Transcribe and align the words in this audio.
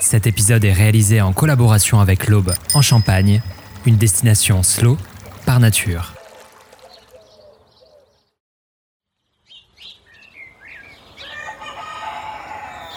Cet 0.00 0.26
épisode 0.26 0.64
est 0.64 0.72
réalisé 0.72 1.20
en 1.20 1.32
collaboration 1.32 2.00
avec 2.00 2.28
l'Aube 2.28 2.52
en 2.74 2.82
Champagne, 2.82 3.42
une 3.86 3.96
destination 3.96 4.62
slow 4.62 4.98
par 5.44 5.60
nature. 5.60 6.14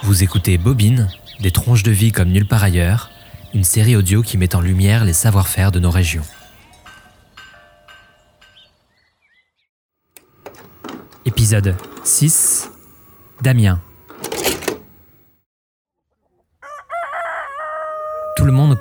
Vous 0.04 0.23
écoutez 0.23 0.57
Bobine, 0.57 1.09
des 1.39 1.51
tronches 1.51 1.83
de 1.83 1.92
vie 1.92 2.12
comme 2.12 2.29
nulle 2.29 2.47
part 2.47 2.63
ailleurs, 2.63 3.10
une 3.54 3.63
série 3.63 3.96
audio 3.96 4.22
qui 4.22 4.38
met 4.38 4.56
en 4.56 4.62
lumière 4.62 5.06
les 5.06 5.13
savoir-faire 5.13 5.72
de 5.72 5.79
nos 5.79 5.92
régions. 5.92 6.26
Épisode 11.26 11.76
6 12.04 12.70
Damien. 13.42 13.79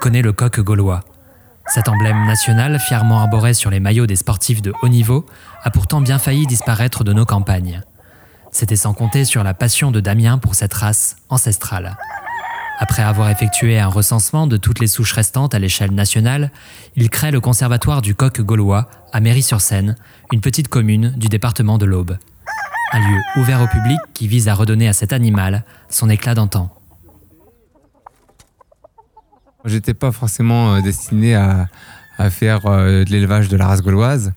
Tout 0.00 0.10
le 0.10 0.32
coq 0.32 0.60
gaulois. 0.60 1.02
Cet 1.66 1.88
emblème 1.88 2.24
national, 2.24 2.78
fièrement 2.78 3.20
arboré 3.20 3.52
sur 3.52 3.68
les 3.68 3.80
maillots 3.80 4.06
des 4.06 4.16
sportifs 4.16 4.62
de 4.62 4.72
haut 4.80 4.88
niveau, 4.88 5.26
a 5.64 5.70
pourtant 5.70 6.00
bien 6.00 6.18
failli 6.18 6.46
disparaître 6.46 7.02
de 7.02 7.12
nos 7.12 7.24
campagnes. 7.24 7.82
C'était 8.52 8.76
sans 8.76 8.94
compter 8.94 9.24
sur 9.24 9.42
la 9.42 9.54
passion 9.54 9.90
de 9.90 10.00
Damien 10.00 10.38
pour 10.38 10.54
cette 10.54 10.72
race 10.72 11.16
ancestrale. 11.28 11.96
Après 12.78 13.02
avoir 13.02 13.28
effectué 13.28 13.78
un 13.80 13.88
recensement 13.88 14.46
de 14.46 14.56
toutes 14.56 14.78
les 14.78 14.86
souches 14.86 15.12
restantes 15.12 15.54
à 15.54 15.58
l'échelle 15.58 15.92
nationale, 15.92 16.52
il 16.94 17.10
crée 17.10 17.32
le 17.32 17.40
conservatoire 17.40 18.00
du 18.00 18.14
coq 18.14 18.40
gaulois 18.40 18.88
à 19.12 19.20
Méry-sur-Seine, 19.20 19.96
une 20.32 20.40
petite 20.40 20.68
commune 20.68 21.12
du 21.16 21.28
département 21.28 21.76
de 21.76 21.86
l'Aube. 21.86 22.18
Un 22.92 23.00
lieu 23.00 23.20
ouvert 23.36 23.60
au 23.62 23.66
public 23.66 23.98
qui 24.14 24.28
vise 24.28 24.48
à 24.48 24.54
redonner 24.54 24.88
à 24.88 24.92
cet 24.92 25.12
animal 25.12 25.64
son 25.90 26.08
éclat 26.08 26.34
d'antan. 26.34 26.77
J'étais 29.68 29.94
pas 29.94 30.12
forcément 30.12 30.74
euh, 30.74 30.80
destiné 30.80 31.34
à, 31.34 31.68
faire 32.30 32.66
euh, 32.66 33.04
de 33.04 33.10
l'élevage 33.10 33.48
de 33.48 33.56
la 33.56 33.68
race 33.68 33.82
gauloise. 33.82 34.32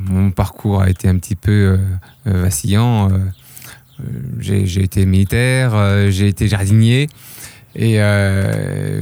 Mon 0.00 0.30
parcours 0.32 0.82
a 0.82 0.90
été 0.90 1.08
un 1.08 1.16
petit 1.18 1.36
peu 1.36 1.78
euh, 2.26 2.42
vacillant. 2.42 3.10
J'ai 4.40 4.82
été 4.82 5.06
militaire, 5.06 6.10
j'ai 6.10 6.26
été 6.26 6.48
jardinier. 6.48 7.08
Et 7.76 8.00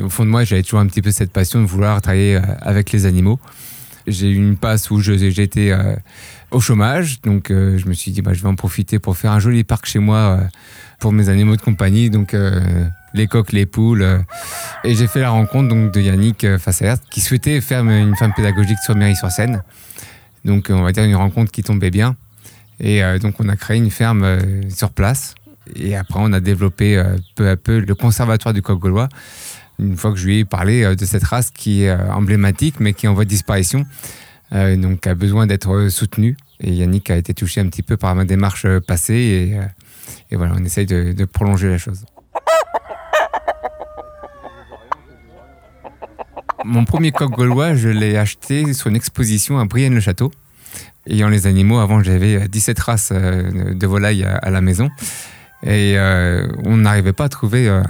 au 0.03 0.11
fond 0.11 0.27
de 0.27 0.31
moi, 0.31 0.45
j'avais 0.45 0.63
toujours 0.63 0.81
un 0.81 0.87
petit 0.87 1.01
peu 1.01 1.11
cette 1.11 1.33
passion 1.33 1.63
de 1.63 1.67
vouloir 1.67 2.03
travailler 2.03 2.39
avec 2.61 2.93
les 2.93 3.07
animaux. 3.07 3.41
J'ai 4.07 4.29
eu 4.29 4.37
une 4.37 4.59
passe 4.59 4.91
où 4.91 5.01
j'étais 5.01 5.75
au 6.51 6.61
chômage, 6.61 7.23
donc 7.23 7.47
je 7.49 7.89
me 7.89 7.95
suis 7.95 8.11
dit 8.11 8.21
bah, 8.21 8.35
je 8.35 8.43
vais 8.43 8.49
en 8.49 8.57
profiter 8.57 8.99
pour 8.99 9.17
faire 9.17 9.33
un 9.33 9.41
joli 9.41 9.65
parc 9.65 9.87
chez 9.87 10.01
moi 10.01 10.41
pour 10.99 11.13
mes 11.13 11.31
animaux 11.31 11.57
de 11.57 11.63
compagnie, 11.63 12.11
donc 12.11 12.37
les 13.15 13.27
coqs, 13.27 13.53
les 13.53 13.67
poules. 13.67 14.03
euh. 14.03 14.19
et 14.85 14.95
j'ai 14.95 15.07
fait 15.07 15.21
la 15.21 15.31
rencontre 15.31 15.69
donc 15.69 15.93
de 15.93 16.01
Yannick 16.01 16.45
euh, 16.45 16.59
Fassert 16.59 16.97
qui 17.11 17.21
souhaitait 17.21 17.61
faire 17.61 17.85
une 17.85 18.17
ferme 18.17 18.33
pédagogique 18.35 18.79
sur 18.85 18.95
Méry-sur-Seine. 18.95 19.63
Donc 20.45 20.71
euh, 20.71 20.75
on 20.75 20.83
va 20.83 20.93
dire 20.93 21.05
une 21.05 21.17
rencontre 21.17 21.51
qui 21.51 21.63
tombait 21.63 21.91
bien. 21.91 22.17
Et 22.83 23.03
donc 23.19 23.35
on 23.41 23.49
a 23.51 23.57
créé 23.57 23.77
une 23.77 23.91
ferme 23.91 24.39
sur 24.71 24.89
place. 24.89 25.35
Et 25.77 25.97
après 25.97 26.19
on 26.19 26.33
a 26.33 26.41
développé 26.41 27.03
peu 27.35 27.51
à 27.51 27.57
peu 27.57 27.79
le 27.79 27.95
conservatoire 27.95 28.55
du 28.55 28.63
coq 28.63 28.79
gaulois. 28.79 29.11
Une 29.79 29.99
fois 29.99 30.13
que 30.13 30.17
je 30.17 30.25
lui 30.25 30.39
ai 30.39 30.45
parlé 30.47 30.97
de 30.97 31.05
cette 31.05 31.25
race 31.25 31.51
qui 31.51 31.83
est 31.83 31.93
emblématique 31.93 32.77
mais 32.81 32.95
qui 32.95 33.05
est 33.05 33.09
en 33.11 33.13
voie 33.13 33.25
de 33.25 33.29
disparition, 33.29 33.85
donc 34.51 35.07
a 35.07 35.15
besoin 35.15 35.47
d'être 35.47 35.89
soutenue. 35.91 36.39
Et 36.61 36.73
Yannick 36.73 37.11
a 37.11 37.17
été 37.17 37.35
touché 37.35 37.61
un 37.61 37.67
petit 37.67 37.83
peu 37.83 37.99
par 37.99 38.15
ma 38.15 38.25
démarche 38.25 38.67
passée. 38.87 39.61
Et, 40.31 40.37
voilà, 40.37 40.55
on 40.59 40.65
essaye 40.65 40.87
de 40.87 41.25
prolonger 41.27 41.69
la 41.69 41.77
chose. 41.77 42.07
Mon 46.65 46.85
premier 46.85 47.13
coq 47.13 47.31
gaulois, 47.31 47.75
je 47.75 47.89
l'ai 47.89 48.17
acheté 48.17 48.73
sur 48.75 48.89
une 48.89 48.97
exposition 48.97 49.59
à 49.59 49.65
Brienne-le-Château. 49.65 50.31
Ayant 51.07 51.29
les 51.29 51.47
animaux, 51.47 51.79
avant 51.79 52.03
j'avais 52.03 52.49
17 52.49 52.79
races 52.79 53.11
euh, 53.13 53.75
de 53.75 53.87
volailles 53.87 54.25
à, 54.25 54.51
la 54.51 54.61
maison. 54.61 54.91
Et 55.63 55.95
euh, 55.97 56.47
on 56.65 56.79
n'arrivait 56.79 57.13
pas 57.13 57.25
à 57.25 57.29
trouver 57.29 57.69
euh, 57.69 57.83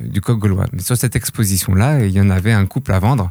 du 0.00 0.20
coq 0.20 0.38
gaulois. 0.38 0.66
Mais 0.72 0.82
sur 0.82 0.96
cette 0.96 1.16
exposition-là, 1.16 2.04
il 2.04 2.12
y 2.12 2.20
en 2.20 2.30
avait 2.30 2.52
un 2.52 2.66
couple 2.66 2.92
à 2.92 2.98
vendre. 2.98 3.30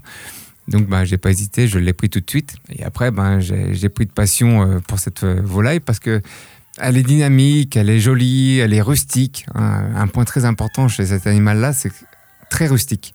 Donc 0.67 0.87
ben, 0.87 1.03
j'ai 1.03 1.17
pas 1.17 1.31
hésité, 1.31 1.67
je 1.67 1.79
l'ai 1.79 1.93
pris 1.93 2.09
tout 2.09 2.19
de 2.19 2.29
suite. 2.29 2.55
Et 2.69 2.83
après, 2.83 3.11
ben, 3.11 3.39
j'ai 3.39 3.89
pris 3.89 4.05
de 4.05 4.11
passion 4.11 4.61
euh, 4.61 4.79
pour 4.79 4.99
cette 4.99 5.23
euh, 5.23 5.41
volaille 5.43 5.79
parce 5.79 5.99
que 5.99 6.21
elle 6.79 6.97
est 6.97 7.03
dynamique, 7.03 7.77
elle 7.77 7.89
est 7.89 7.99
jolie, 7.99 8.57
elle 8.57 8.73
est 8.73 8.81
rustique. 8.81 9.45
Un, 9.53 10.07
point 10.07 10.25
très 10.25 10.43
important 10.43 10.87
chez 10.87 11.05
cet 11.05 11.27
animal-là, 11.27 11.71
c'est 11.71 11.91
très 12.49 12.65
rustique. 12.65 13.13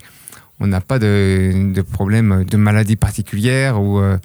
On 0.61 0.67
n'a 0.67 0.81
pas 0.81 0.99
de, 0.99 1.73
de 1.73 1.83
problème 1.83 2.45
de 2.45 2.57
maladie 2.57 2.97
particulière 2.97 3.81
ou 3.81 3.99
euh, 3.99 4.19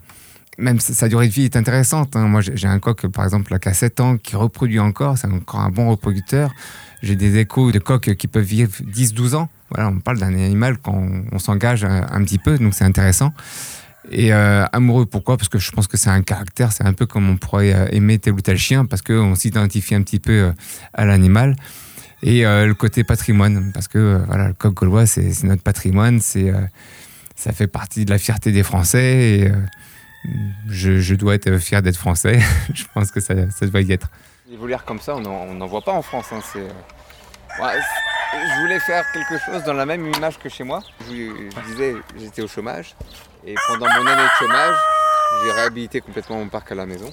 même 0.57 0.79
sa 0.79 1.07
durée 1.07 1.27
de 1.27 1.33
vie 1.33 1.45
est 1.45 1.55
intéressante. 1.55 2.15
hein. 2.15 2.27
Moi, 2.27 2.41
j'ai 2.41 2.67
un 2.67 2.79
coq, 2.79 3.07
par 3.07 3.25
exemple, 3.25 3.57
qui 3.57 3.69
a 3.69 3.73
7 3.73 3.99
ans, 3.99 4.17
qui 4.17 4.35
reproduit 4.35 4.79
encore. 4.79 5.17
C'est 5.17 5.27
encore 5.27 5.61
un 5.61 5.69
bon 5.69 5.89
reproducteur. 5.89 6.51
J'ai 7.01 7.15
des 7.15 7.37
échos 7.37 7.71
de 7.71 7.79
coqs 7.79 8.15
qui 8.15 8.27
peuvent 8.27 8.43
vivre 8.43 8.71
10-12 8.71 9.35
ans. 9.35 9.49
Voilà, 9.69 9.89
on 9.89 9.99
parle 9.99 10.19
d'un 10.19 10.33
animal 10.33 10.77
qu'on 10.77 11.25
on 11.31 11.39
s'engage 11.39 11.83
un, 11.83 12.23
petit 12.23 12.37
peu, 12.37 12.57
donc 12.57 12.73
c'est 12.73 12.85
intéressant. 12.85 13.33
Et 14.11 14.33
euh, 14.33 14.65
amoureux, 14.71 15.05
pourquoi? 15.05 15.37
Parce 15.37 15.49
que 15.49 15.57
je 15.57 15.71
pense 15.71 15.87
que 15.87 15.97
c'est 15.97 16.09
un 16.09 16.21
caractère, 16.21 16.71
c'est 16.71 16.85
un 16.85 16.93
peu 16.93 17.05
comme 17.05 17.29
on 17.29 17.37
pourrait 17.37 17.73
euh, 17.73 17.87
aimer 17.91 18.19
tel 18.19 18.33
ou 18.33 18.41
tel 18.41 18.57
chien, 18.57 18.85
parce 18.85 19.01
qu'on 19.01 19.35
s'identifie 19.35 19.95
un 19.95 20.01
petit 20.01 20.19
peu 20.19 20.51
à 20.93 21.05
l'animal. 21.05 21.55
Et 22.25 22.45
euh, 22.45 22.65
le 22.65 22.73
côté 22.73 23.03
patrimoine, 23.03 23.71
parce 23.73 23.89
que 23.89 23.97
euh, 23.97 24.17
voilà, 24.27 24.47
le 24.47 24.53
coq 24.53 24.73
gaulois, 24.73 25.05
c'est 25.05 25.43
notre 25.43 25.61
patrimoine, 25.61 26.21
c'est 26.21 26.49
euh, 26.49 26.61
ça 27.35 27.51
fait 27.51 27.67
partie 27.67 28.05
de 28.05 28.09
la 28.11 28.17
fierté 28.17 28.53
des 28.53 28.63
Français. 28.63 29.39
Et, 29.39 29.51
je, 30.69 31.15
dois 31.15 31.35
être 31.35 31.57
fier 31.57 31.81
d'être 31.81 31.97
français. 31.97 32.39
je 32.73 32.85
pense 32.93 33.11
que 33.11 33.19
ça, 33.19 33.33
ça 33.51 33.65
doit 33.67 33.81
y 33.81 33.91
être. 33.91 34.07
Les 34.49 34.55
volières 34.55 34.85
comme 34.85 35.01
ça, 35.01 35.17
on 35.17 35.53
n'en 35.53 35.67
voit 35.67 35.81
pas 35.81 35.91
en 35.91 36.01
France. 36.01 36.27
hein, 36.31 36.39
je 37.59 38.61
voulais 38.61 38.79
faire 38.79 39.03
quelque 39.11 39.37
chose 39.45 39.61
dans 39.65 39.73
la 39.73 39.85
même 39.85 40.07
image 40.07 40.39
que 40.39 40.47
chez 40.47 40.63
moi. 40.63 40.81
Je, 41.01 41.13
je 41.13 41.71
disais, 41.71 41.95
j'étais 42.17 42.41
au 42.41 42.47
chômage. 42.47 42.95
Et 43.45 43.53
pendant 43.67 43.87
mon 43.87 44.07
année 44.07 44.23
de 44.23 44.37
chômage, 44.39 44.75
j'ai 45.43 45.51
réhabilité 45.51 45.99
complètement 45.99 46.37
mon 46.37 46.47
parc 46.47 46.71
à 46.71 46.75
la 46.75 46.85
maison. 46.85 47.11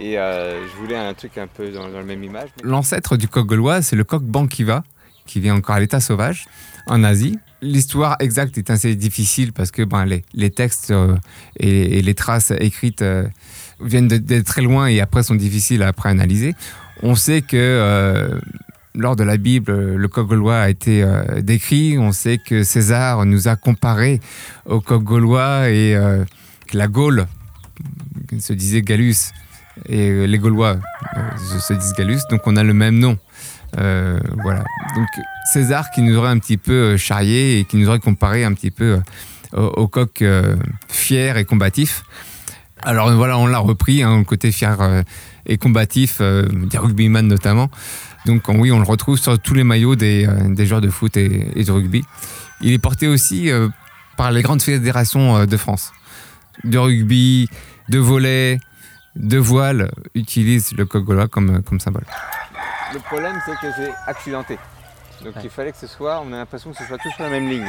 Et 0.00 0.18
euh, 0.18 0.66
je 0.66 0.76
voulais 0.76 0.96
un 0.96 1.14
truc 1.14 1.38
un 1.38 1.46
peu 1.46 1.70
dans, 1.70 1.88
la 1.88 2.02
même 2.02 2.24
image. 2.24 2.48
L'ancêtre 2.62 3.16
du 3.16 3.28
coq 3.28 3.46
gaulois, 3.46 3.82
c'est 3.82 3.96
le 3.96 4.04
coq 4.04 4.22
banquiva, 4.22 4.82
qui 5.26 5.40
vit 5.40 5.50
encore 5.50 5.76
à 5.76 5.80
l'état 5.80 6.00
sauvage, 6.00 6.46
en 6.86 7.04
Asie. 7.04 7.38
L'histoire 7.62 8.16
exacte 8.20 8.58
est 8.58 8.70
assez 8.70 8.94
difficile 8.94 9.52
parce 9.52 9.70
que 9.70 9.82
ben, 9.82 10.04
les, 10.04 10.50
textes 10.50 10.90
euh, 10.90 11.16
et, 11.58 12.02
les 12.02 12.14
traces 12.14 12.50
écrites 12.50 13.02
euh, 13.02 13.26
viennent 13.80 14.08
de, 14.08 14.18
de 14.18 14.40
très 14.40 14.62
loin 14.62 14.86
et 14.86 15.00
après 15.00 15.22
sont 15.22 15.34
difficiles 15.34 15.82
à 15.82 15.92
analyser. 16.04 16.54
On 17.02 17.14
sait 17.14 17.42
que 17.42 18.40
lors 18.94 19.16
de 19.16 19.24
la 19.24 19.36
Bible, 19.36 19.94
le 19.94 20.08
coq 20.08 20.28
gaulois 20.28 20.58
a 20.58 20.68
été 20.68 21.04
décrit. 21.38 21.98
On 21.98 22.12
sait 22.12 22.38
que 22.38 22.62
César 22.62 23.26
nous 23.26 23.48
a 23.48 23.56
comparé 23.56 24.20
au 24.64 24.80
coq 24.80 25.02
gaulois 25.02 25.70
et 25.70 25.98
que 26.68 26.78
la 26.78 26.86
Gaule 26.86 27.26
se 28.38 28.52
disait 28.52 28.82
Gallus 28.82 29.32
et 29.88 30.10
euh, 30.10 30.24
les 30.26 30.38
Gaulois 30.38 30.76
euh, 31.16 31.58
se 31.60 31.74
disent 31.74 31.94
Gallus. 31.94 32.20
Donc 32.30 32.42
on 32.46 32.56
a 32.56 32.62
le 32.62 32.74
même 32.74 32.98
nom. 32.98 33.18
Euh, 33.78 34.18
voilà. 34.42 34.64
Donc 34.94 35.08
César 35.52 35.90
qui 35.90 36.02
nous 36.02 36.16
aurait 36.16 36.30
un 36.30 36.38
petit 36.38 36.56
peu 36.56 36.72
euh, 36.72 36.96
charrié 36.96 37.58
et 37.58 37.64
qui 37.64 37.76
nous 37.76 37.88
aurait 37.88 37.98
comparé 37.98 38.44
un 38.44 38.52
petit 38.52 38.70
peu 38.70 39.00
euh, 39.54 39.68
au, 39.76 39.88
coq 39.88 40.22
euh, 40.22 40.56
fier 40.88 41.36
et 41.36 41.44
combatif. 41.44 42.02
Alors 42.82 43.10
voilà, 43.12 43.38
on 43.38 43.46
l'a 43.46 43.58
repris, 43.58 44.02
hein, 44.02 44.18
le 44.18 44.24
côté 44.24 44.52
fier 44.52 44.80
euh, 44.80 45.02
et 45.46 45.56
combatif 45.58 46.18
euh, 46.20 46.46
des 46.70 46.78
rugbyman 46.78 47.26
notamment. 47.26 47.70
Donc 48.26 48.48
oui, 48.48 48.72
on 48.72 48.78
le 48.78 48.86
retrouve 48.86 49.18
sur 49.18 49.38
tous 49.38 49.54
les 49.54 49.64
maillots 49.64 49.96
des, 49.96 50.26
euh, 50.26 50.64
joueurs 50.64 50.80
de 50.80 50.90
foot 50.90 51.16
et, 51.16 51.48
et 51.56 51.64
de 51.64 51.72
rugby. 51.72 52.04
Il 52.60 52.72
est 52.72 52.78
porté 52.78 53.06
aussi 53.06 53.50
euh, 53.50 53.68
par 54.16 54.32
les 54.32 54.42
grandes 54.42 54.62
fédérations 54.62 55.36
euh, 55.36 55.46
de 55.46 55.56
France. 55.56 55.92
De 56.62 56.78
rugby, 56.78 57.48
de 57.88 57.98
volley, 57.98 58.60
de 59.16 59.38
voile, 59.38 59.90
utilisent 60.14 60.72
le 60.72 60.84
gaulois 60.84 61.28
comme, 61.28 61.62
comme 61.62 61.80
symbole. 61.80 62.04
Le 62.92 62.98
problème, 63.00 63.36
c'est 63.46 63.52
que 63.56 63.72
j'ai 63.76 63.90
accidenté. 64.06 64.58
Donc 65.24 65.34
il 65.42 65.50
fallait 65.50 65.72
que 65.72 65.78
ce 65.78 65.86
soit, 65.86 66.20
on 66.24 66.32
a 66.32 66.36
l'impression 66.36 66.70
que 66.72 66.76
ce 66.78 66.84
soit 66.84 66.98
tous 66.98 67.10
sur 67.10 67.22
la 67.24 67.30
même 67.30 67.48
ligne. 67.48 67.68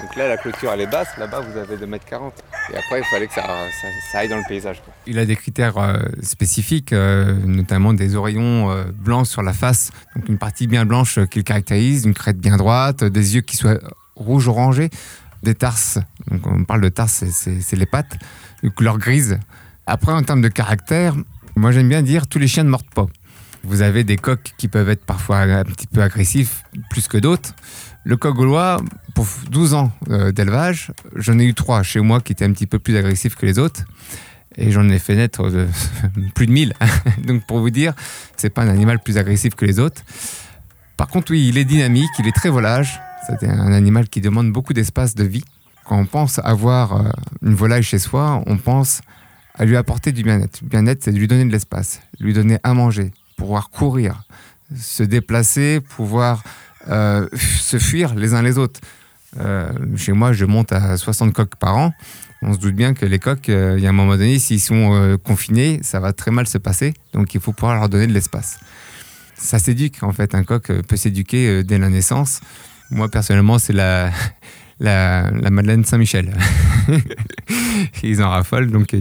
Donc 0.00 0.16
là, 0.16 0.28
la 0.28 0.38
clôture, 0.38 0.70
elle 0.72 0.80
est 0.80 0.86
basse. 0.86 1.08
Là-bas, 1.18 1.40
vous 1.40 1.58
avez 1.58 1.76
2m40. 1.76 2.32
Et 2.72 2.76
après, 2.76 3.00
il 3.00 3.04
fallait 3.10 3.26
que 3.26 3.34
ça, 3.34 3.42
ça, 3.42 3.88
ça 4.12 4.18
aille 4.20 4.28
dans 4.30 4.38
le 4.38 4.48
paysage. 4.48 4.80
quoi. 4.82 4.94
Il 5.06 5.18
a 5.18 5.26
des 5.26 5.36
critères 5.36 5.76
euh, 5.76 5.98
spécifiques, 6.22 6.94
euh, 6.94 7.34
notamment 7.44 7.92
des 7.92 8.14
oreillons 8.16 8.70
euh, 8.70 8.84
blancs 8.94 9.26
sur 9.26 9.42
la 9.42 9.52
face, 9.52 9.90
donc 10.16 10.26
une 10.30 10.38
partie 10.38 10.66
bien 10.68 10.86
blanche 10.86 11.18
euh, 11.18 11.26
qui 11.26 11.38
le 11.40 11.42
caractérise, 11.44 12.06
une 12.06 12.14
crête 12.14 12.38
bien 12.38 12.56
droite, 12.56 13.02
euh, 13.02 13.10
des 13.10 13.34
yeux 13.34 13.42
qui 13.42 13.58
soient 13.58 13.78
rouge 14.16 14.48
orangés, 14.48 14.88
des 15.42 15.54
tarses. 15.54 15.98
Donc 16.30 16.46
on 16.46 16.64
parle 16.64 16.80
de 16.80 16.88
tarses, 16.88 17.24
c'est- 17.30 17.76
les 17.76 17.86
pattes, 17.86 18.16
de 18.62 18.70
couleur 18.70 18.96
grise. 18.96 19.38
Après, 19.86 20.12
en 20.12 20.22
termes 20.22 20.42
de 20.42 20.48
caractère, 20.48 21.14
moi 21.56 21.72
j'aime 21.72 21.88
bien 21.88 22.02
dire 22.02 22.26
tous 22.26 22.38
les 22.38 22.48
chiens 22.48 22.64
ne 22.64 22.70
mordent 22.70 22.94
pas. 22.94 23.06
Vous 23.62 23.82
avez 23.82 24.04
des 24.04 24.16
coqs 24.16 24.54
qui 24.56 24.68
peuvent 24.68 24.88
être 24.88 25.04
parfois 25.04 25.40
un 25.40 25.64
petit 25.64 25.86
peu 25.86 26.02
agressifs, 26.02 26.62
plus 26.88 27.08
que 27.08 27.18
d'autres. 27.18 27.54
Le 28.04 28.16
coq 28.16 28.34
gaulois, 28.34 28.80
pour 29.14 29.26
12 29.50 29.74
ans 29.74 29.92
euh, 30.08 30.32
d'élevage, 30.32 30.92
j'en 31.14 31.38
ai 31.38 31.44
eu 31.44 31.54
trois 31.54 31.82
chez 31.82 32.00
moi 32.00 32.20
qui 32.20 32.32
étaient 32.32 32.46
un 32.46 32.52
petit 32.52 32.66
peu 32.66 32.78
plus 32.78 32.96
agressifs 32.96 33.34
que 33.34 33.44
les 33.44 33.58
autres. 33.58 33.84
Et 34.56 34.70
j'en 34.70 34.88
ai 34.88 34.98
fait 34.98 35.14
naître 35.14 35.50
de, 35.50 35.66
plus 36.34 36.46
de 36.46 36.52
1000. 36.52 36.72
Donc 37.26 37.46
pour 37.46 37.60
vous 37.60 37.70
dire, 37.70 37.92
c'est 38.36 38.50
pas 38.50 38.62
un 38.62 38.68
animal 38.68 38.98
plus 39.00 39.18
agressif 39.18 39.54
que 39.54 39.66
les 39.66 39.78
autres. 39.78 40.02
Par 40.96 41.08
contre, 41.08 41.32
oui, 41.32 41.46
il 41.48 41.58
est 41.58 41.64
dynamique, 41.64 42.10
il 42.18 42.26
est 42.26 42.34
très 42.34 42.48
volage. 42.48 43.00
C'est 43.26 43.46
un 43.46 43.72
animal 43.72 44.08
qui 44.08 44.20
demande 44.20 44.50
beaucoup 44.50 44.72
d'espace 44.72 45.14
de 45.14 45.24
vie. 45.24 45.44
Quand 45.84 45.98
on 45.98 46.06
pense 46.06 46.40
avoir 46.42 46.96
euh, 46.96 47.10
une 47.42 47.54
volaille 47.54 47.82
chez 47.82 47.98
soi, 47.98 48.42
on 48.46 48.56
pense 48.56 49.02
à 49.54 49.64
lui 49.64 49.76
apporter 49.76 50.12
du 50.12 50.22
bien-être. 50.22 50.60
Le 50.62 50.68
bien-être, 50.68 51.04
c'est 51.04 51.12
de 51.12 51.18
lui 51.18 51.28
donner 51.28 51.44
de 51.44 51.52
l'espace, 51.52 52.00
lui 52.18 52.32
donner 52.32 52.58
à 52.62 52.74
manger, 52.74 53.12
pouvoir 53.36 53.70
courir, 53.70 54.22
se 54.76 55.02
déplacer, 55.02 55.80
pouvoir 55.80 56.42
euh, 56.88 57.28
se 57.36 57.78
fuir 57.78 58.14
les 58.14 58.34
uns 58.34 58.42
les 58.42 58.58
autres. 58.58 58.80
Euh, 59.38 59.70
chez 59.96 60.12
moi, 60.12 60.32
je 60.32 60.44
monte 60.44 60.72
à 60.72 60.96
60 60.96 61.32
coques 61.32 61.56
par 61.56 61.76
an. 61.76 61.92
On 62.42 62.54
se 62.54 62.58
doute 62.58 62.74
bien 62.74 62.94
que 62.94 63.04
les 63.04 63.18
coques, 63.18 63.48
il 63.48 63.80
y 63.80 63.86
a 63.86 63.90
un 63.90 63.92
moment 63.92 64.16
donné, 64.16 64.38
s'ils 64.38 64.60
sont 64.60 65.18
confinés, 65.22 65.80
ça 65.82 66.00
va 66.00 66.14
très 66.14 66.30
mal 66.30 66.46
se 66.46 66.56
passer. 66.56 66.94
Donc 67.12 67.34
il 67.34 67.40
faut 67.40 67.52
pouvoir 67.52 67.78
leur 67.78 67.90
donner 67.90 68.06
de 68.06 68.14
l'espace. 68.14 68.58
Ça 69.36 69.58
s'éduque 69.58 70.02
en 70.02 70.12
fait. 70.12 70.34
Un 70.34 70.42
coq 70.42 70.72
peut 70.82 70.96
s'éduquer 70.96 71.62
dès 71.64 71.76
la 71.78 71.90
naissance. 71.90 72.40
Moi 72.90 73.10
personnellement, 73.10 73.58
c'est 73.58 73.74
la, 73.74 74.10
la, 74.80 75.30
Madeleine 75.30 75.84
Saint-Michel. 75.84 76.34
Ils 78.02 78.22
en 78.22 78.30
raffolent. 78.30 78.70
Donc, 78.70 78.94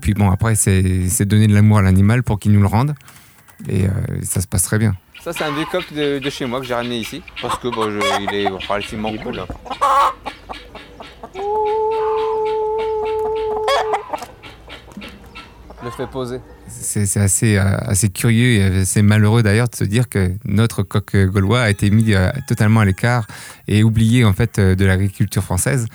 Puis 0.00 0.14
bon, 0.14 0.30
après, 0.30 0.54
c'est 0.54 1.24
donner 1.24 1.46
de 1.46 1.54
l'amour 1.54 1.78
à 1.78 1.82
l'animal 1.82 2.22
pour 2.22 2.38
qu'il 2.38 2.52
nous 2.52 2.60
le 2.60 2.66
rende. 2.66 2.94
Et 3.68 3.84
euh, 3.84 3.90
ça 4.22 4.40
se 4.40 4.46
passe 4.46 4.62
très 4.62 4.78
bien. 4.78 4.94
Ça, 5.22 5.34
c'est 5.34 5.44
un 5.44 5.52
vieux 5.52 5.66
coq 5.70 5.84
de, 5.92 6.30
chez 6.30 6.46
moi 6.46 6.60
que 6.60 6.66
j'ai 6.66 6.74
ramené 6.74 6.98
ici. 6.98 7.22
Parce 7.42 7.58
que 7.58 7.68
bon, 7.68 7.90
il 8.20 8.34
est 8.34 8.48
relativement 8.48 9.14
cool. 9.18 9.42
Le 15.82 15.90
fait 15.90 16.06
poser. 16.06 16.40
C'est 16.68 17.16
assez, 17.18 17.56
euh, 17.56 17.76
assez 17.80 18.08
curieux 18.10 18.52
et 18.52 18.80
assez 18.80 19.02
malheureux 19.02 19.42
d'ailleurs 19.42 19.68
de 19.68 19.76
se 19.76 19.84
dire 19.84 20.08
que 20.08 20.32
notre 20.44 20.82
coq 20.82 21.16
gaulois 21.26 21.62
a 21.62 21.70
été 21.70 21.90
mis 21.90 22.14
euh, 22.14 22.30
totalement 22.46 22.80
à 22.80 22.84
l'écart 22.84 23.26
et 23.68 23.82
oublié 23.82 24.24
en 24.24 24.32
fait 24.32 24.58
euh, 24.58 24.74
de 24.74 24.84
l'agriculture 24.84 25.42
française. 25.42 25.86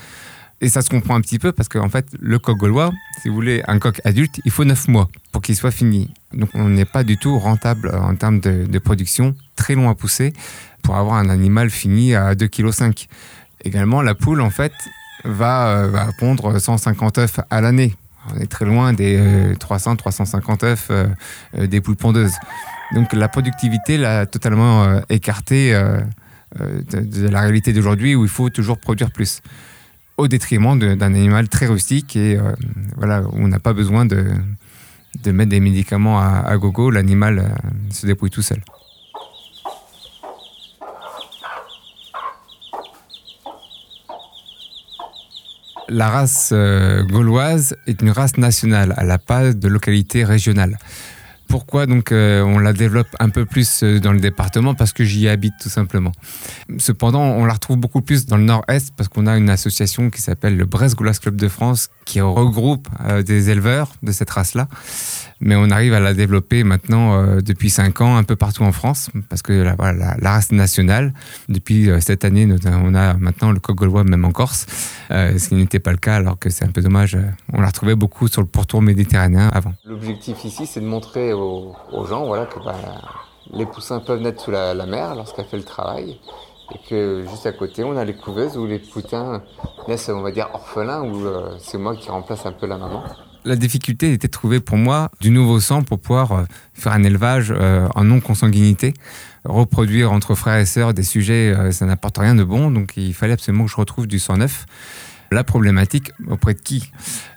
Et 0.62 0.70
ça 0.70 0.82
se 0.82 0.90
comprend 0.90 1.16
un 1.16 1.22
petit 1.22 1.38
peu 1.38 1.52
parce 1.52 1.68
qu'en 1.68 1.90
fait, 1.90 2.08
le 2.20 2.40
coq 2.40 2.58
gaulois, 2.58 2.92
si 3.22 3.30
vous 3.30 3.36
voulez 3.36 3.62
un 3.68 3.78
coq 3.78 4.00
adulte, 4.06 4.40
il 4.46 4.52
faut 4.52 4.64
9 4.64 4.88
mois 4.88 5.10
pour 5.32 5.42
qu'il 5.42 5.56
soit 5.56 5.72
fini. 5.72 6.14
Donc 6.34 6.50
on 6.54 6.70
n'est 6.70 6.86
pas 6.86 7.04
du 7.04 7.18
tout 7.18 7.38
rentable 7.38 7.94
en 7.94 8.16
termes 8.16 8.40
de, 8.40 8.80
production, 8.80 9.36
très 9.56 9.76
long 9.76 9.90
à 9.90 9.96
pousser 9.96 10.34
pour 10.82 10.96
avoir 10.96 11.16
un 11.18 11.30
animal 11.30 11.70
fini 11.70 12.16
à 12.16 12.36
2,5 12.36 12.94
kg. 12.94 13.08
Également, 13.66 14.02
la 14.02 14.16
poule, 14.16 14.42
en 14.42 14.50
fait, 14.50 14.74
va, 15.26 15.88
va 15.88 16.08
pondre 16.20 16.60
150 16.60 17.18
œufs 17.18 17.40
à 17.50 17.62
l'année 17.62 17.96
on 18.34 18.40
est 18.40 18.48
très 18.48 18.66
loin 18.66 18.94
des 18.94 19.54
300-350 19.56 20.64
euh, 20.66 20.72
œufs 20.72 20.88
euh, 20.90 21.08
euh, 21.58 21.68
des 21.68 21.82
poules 21.82 21.96
pondeuses. 21.96 22.36
Donc 22.94 23.14
la 23.14 23.28
productivité 23.28 23.98
l'a 23.98 24.26
totalement 24.26 25.02
écarté 25.10 25.74
de, 26.60 27.28
la 27.28 27.42
réalité 27.42 27.74
d'aujourd'hui 27.74 28.14
où 28.14 28.24
il 28.24 28.30
faut 28.30 28.52
toujours 28.52 28.78
produire 28.78 29.10
plus 29.10 29.42
au 30.18 30.28
détriment 30.28 30.78
d'un 30.78 31.02
animal 31.02 31.50
très 31.50 31.66
rustique 31.66 32.16
et 32.16 32.38
voilà, 32.96 33.24
où 33.24 33.34
on 33.34 33.48
n'a 33.48 33.58
pas 33.60 33.74
besoin 33.74 34.06
de, 34.06 34.28
de, 35.24 35.32
mettre 35.32 35.50
des 35.50 35.60
médicaments 35.60 36.20
à, 36.20 36.44
à 36.46 36.58
gogo, 36.58 36.92
l'animal 36.92 37.56
se 37.90 38.06
débrouille 38.06 38.30
tout 38.30 38.44
seul. 38.44 38.62
La 45.90 46.10
race 46.10 46.50
euh, 46.52 47.04
gauloise 47.04 47.76
est 47.88 48.02
une 48.02 48.10
race 48.10 48.38
nationale, 48.38 48.94
à 48.98 49.04
la 49.04 49.18
pas 49.18 49.54
de 49.54 49.68
localité 49.68 50.24
régionale. 50.24 50.78
Pourquoi 51.48 51.86
donc 51.86 52.12
euh, 52.12 52.42
on 52.42 52.58
la 52.58 52.74
développe 52.74 53.08
un 53.20 53.30
peu 53.30 53.46
plus 53.46 53.84
euh, 53.84 54.00
dans 54.00 54.12
le 54.12 54.20
département? 54.20 54.74
Parce 54.74 54.94
que 54.94 55.04
j'y 55.04 55.28
habite 55.28 55.54
tout 55.62 55.70
simplement. 55.70 56.12
Cependant, 56.80 57.22
on 57.22 57.46
la 57.46 57.54
retrouve 57.54 57.78
beaucoup 57.78 58.02
plus 58.02 58.26
dans 58.26 58.38
le 58.38 58.44
nord-est 58.44 58.96
parce 58.98 59.10
qu'on 59.10 59.28
a 59.28 59.38
une 59.38 59.52
association 59.52 60.10
qui 60.10 60.22
s'appelle 60.22 60.58
le 60.58 60.66
Brest 60.66 60.96
Gauloise 60.96 61.20
Club 61.20 61.36
de 61.36 61.48
France 61.48 61.90
qui 62.06 62.20
regroupe 62.20 62.88
des 63.24 63.52
éleveurs 63.52 63.94
de 64.02 64.12
cette 64.12 64.32
race-là 64.32 64.68
mais 65.42 65.56
on 65.56 65.70
arrive 65.70 65.94
à 65.94 66.00
la 66.00 66.14
développer 66.14 66.64
maintenant 66.64 67.16
euh, 67.16 67.42
depuis 67.42 67.70
5 67.70 68.02
ans 68.02 68.16
un 68.16 68.24
peu 68.24 68.36
partout 68.36 68.64
en 68.64 68.72
France, 68.72 69.10
parce 69.30 69.42
que 69.42 69.54
la, 69.54 69.76
la, 69.94 70.32
race 70.32 70.52
nationale, 70.52 71.14
depuis 71.50 71.90
euh, 71.90 72.00
cette 72.00 72.26
année, 72.26 72.48
on 72.66 72.96
a 72.96 73.14
maintenant 73.16 73.52
le 73.52 73.60
coq 73.60 73.76
gaulois 73.76 74.04
même 74.04 74.26
en 74.26 74.32
Corse, 74.32 74.66
euh, 75.12 75.38
ce 75.38 75.50
qui 75.50 75.56
n'était 75.56 75.80
pas 75.80 75.92
le 75.92 75.98
cas, 75.98 76.16
alors 76.16 76.40
que 76.40 76.50
c'est 76.50 76.66
un 76.66 76.72
peu 76.72 76.82
dommage. 76.82 77.18
On 77.54 77.62
la 77.62 77.68
retrouvait 77.68 77.96
beaucoup 77.96 78.28
sur 78.28 78.42
le 78.42 78.48
pourtour 78.48 78.82
méditerranéen 78.82 79.50
avant. 79.50 79.74
L'objectif 79.86 80.44
ici, 80.46 80.66
c'est 80.66 80.80
de 80.80 80.86
montrer 80.86 81.34
aux, 81.34 81.76
gens 82.08 82.26
voilà, 82.26 82.46
que 82.46 82.60
bah, 82.64 82.76
les 83.54 83.66
poussins 83.66 84.00
peuvent 84.00 84.22
naître 84.22 84.42
sous 84.42 84.52
la, 84.52 84.74
mer 84.86 85.16
lorsqu'elle 85.16 85.46
fait 85.46 85.58
le 85.58 85.64
travail. 85.64 86.20
Et 86.74 86.90
que 86.90 87.24
juste 87.30 87.46
à 87.46 87.52
côté, 87.52 87.84
on 87.84 87.96
a 87.96 88.04
les 88.04 88.16
couveuses 88.16 88.58
où 88.58 88.66
les 88.66 88.80
poutins 88.80 89.44
naissent, 89.88 90.10
on 90.10 90.22
va 90.22 90.32
dire, 90.32 90.50
orphelins, 90.52 91.04
où 91.04 91.24
c'est 91.60 91.78
moi 91.78 91.96
qui 91.96 92.10
remplace 92.10 92.46
un 92.48 92.54
peu 92.54 92.66
la 92.66 92.78
maman 92.78 93.04
la 93.46 93.56
difficulté 93.56 94.12
était 94.12 94.28
de 94.28 94.32
trouver 94.32 94.60
pour 94.60 94.78
moi 94.78 95.12
du 95.22 95.30
nouveau 95.30 95.60
sang 95.60 95.84
pour 95.84 96.00
pouvoir 96.00 96.32
euh, 96.32 96.44
faire 96.74 96.92
un 96.92 97.04
élevage 97.04 97.54
euh, 97.56 97.88
en 97.96 98.04
non-consanguinité. 98.04 98.94
Reproduire 99.44 100.12
entre 100.12 100.34
frères 100.34 100.58
et 100.58 100.66
sœurs 100.66 100.94
des 100.94 101.04
sujets, 101.04 101.54
euh, 101.56 101.72
ça 101.72 101.86
n'apporte 101.86 102.18
rien 102.18 102.36
de 102.36 102.44
bon, 102.44 102.72
donc 102.72 102.94
il 102.98 103.14
fallait 103.14 103.34
absolument 103.34 103.66
que 103.66 103.72
je 103.72 103.78
retrouve 103.78 104.08
du 104.08 104.20
sang 104.20 104.38
neuf. 104.38 104.66
La 105.32 105.44
problématique, 105.44 106.12
auprès 106.28 106.54
de 106.54 106.60
qui? 106.60 106.92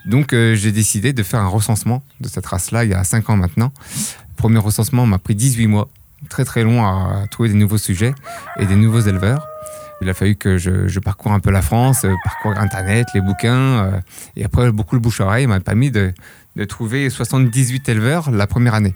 Donc 0.05 0.33
j'ai 0.33 0.73
décidé 0.73 1.15
de 1.15 1.23
faire 1.23 1.41
un 1.41 1.49
recensement 1.49 2.03
de 2.21 2.29
cette 2.29 2.45
race-là 2.45 2.85
il 2.85 2.91
y 2.91 2.95
a 2.95 3.03
5 3.03 3.31
ans 3.31 3.37
maintenant. 3.37 3.73
Le 4.29 4.35
premier 4.37 4.59
recensement 4.59 5.07
m'a 5.07 5.19
pris 5.19 5.35
18 5.35 5.67
mois, 5.69 5.89
très 6.29 6.45
très 6.45 6.65
long 6.65 6.85
à 6.85 7.27
trouver 7.31 7.49
des 7.49 7.55
nouveaux 7.55 7.79
sujets 7.79 8.15
et 8.61 8.67
des 8.67 8.77
nouveaux 8.77 9.01
éleveurs. 9.01 9.49
Il 10.01 10.09
a 10.09 10.15
fallu 10.15 10.37
que 10.37 10.59
je, 10.59 10.99
parcours 11.01 11.33
un 11.33 11.41
peu 11.41 11.51
la 11.51 11.63
France, 11.63 12.05
euh, 12.05 12.15
parcours 12.25 12.57
Internet, 12.57 13.09
les 13.15 13.21
bouquins. 13.21 13.85
Euh, 13.85 14.01
et 14.37 14.45
après, 14.45 14.71
beaucoup 14.71 14.95
le 14.95 15.01
bouche-oreille 15.01 15.47
m'a 15.47 15.61
permis 15.61 15.91
de, 15.91 16.13
de, 16.57 16.65
trouver 16.65 17.11
78 17.11 17.89
éleveurs 17.89 18.31
la 18.31 18.47
première 18.47 18.75
année. 18.75 18.95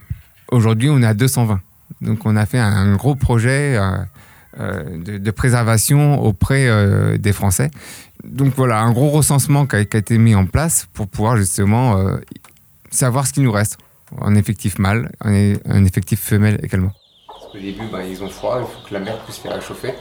Aujourd'hui, 0.51 0.91
on 0.91 1.03
est 1.03 1.07
à 1.07 1.15
220. 1.15 1.61
Donc, 2.01 2.25
on 2.25 2.37
a 2.37 2.47
fait 2.47 2.59
un 2.59 2.95
gros 2.95 3.17
projet 3.17 3.77
euh, 4.59 4.99
de, 4.99 5.31
préservation 5.31 6.21
auprès 6.23 6.69
des 7.19 7.33
Français. 7.33 7.71
Donc, 8.25 8.55
voilà, 8.57 8.81
un 8.81 8.93
gros 8.93 9.11
recensement 9.11 9.67
qui 9.67 9.77
a, 9.77 9.81
été 9.81 10.19
mis 10.19 10.35
en 10.35 10.47
place 10.47 10.89
pour 10.93 11.09
pouvoir 11.09 11.37
justement 11.37 11.97
savoir 12.91 13.27
ce 13.27 13.33
qui 13.33 13.41
nous 13.41 13.53
reste 13.53 13.79
en 14.21 14.35
effectif 14.35 14.79
mâle, 14.79 15.11
en, 15.25 15.85
effectif 15.85 16.21
femelle 16.21 16.61
également. 16.63 16.93
Au 17.55 17.59
début, 17.59 17.87
bah, 17.91 18.05
ils 18.05 18.23
ont 18.23 18.29
froid, 18.29 18.61
il 18.61 18.67
faut 18.67 18.89
que 18.89 18.95
la 18.95 19.01
mer 19.01 19.19
puisse 19.25 19.43
les 19.45 19.51
réchauffer. 19.51 19.95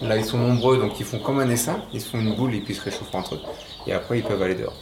Là, 0.00 0.16
ils 0.16 0.24
sont 0.24 0.38
nombreux, 0.38 0.78
donc 0.78 0.98
ils 0.98 1.06
font 1.06 1.18
comme 1.20 1.38
un 1.38 1.48
essaim. 1.48 1.76
Ils 1.92 2.00
se 2.00 2.08
font 2.08 2.20
une 2.20 2.34
boule 2.34 2.54
et 2.54 2.60
puis 2.60 2.74
se 2.74 2.82
réchauffent 2.82 3.14
entre 3.14 3.36
eux. 3.36 3.40
Et 3.86 3.92
après, 3.92 4.18
ils 4.18 4.24
peuvent 4.24 4.42
aller 4.42 4.54
dehors. 4.54 4.74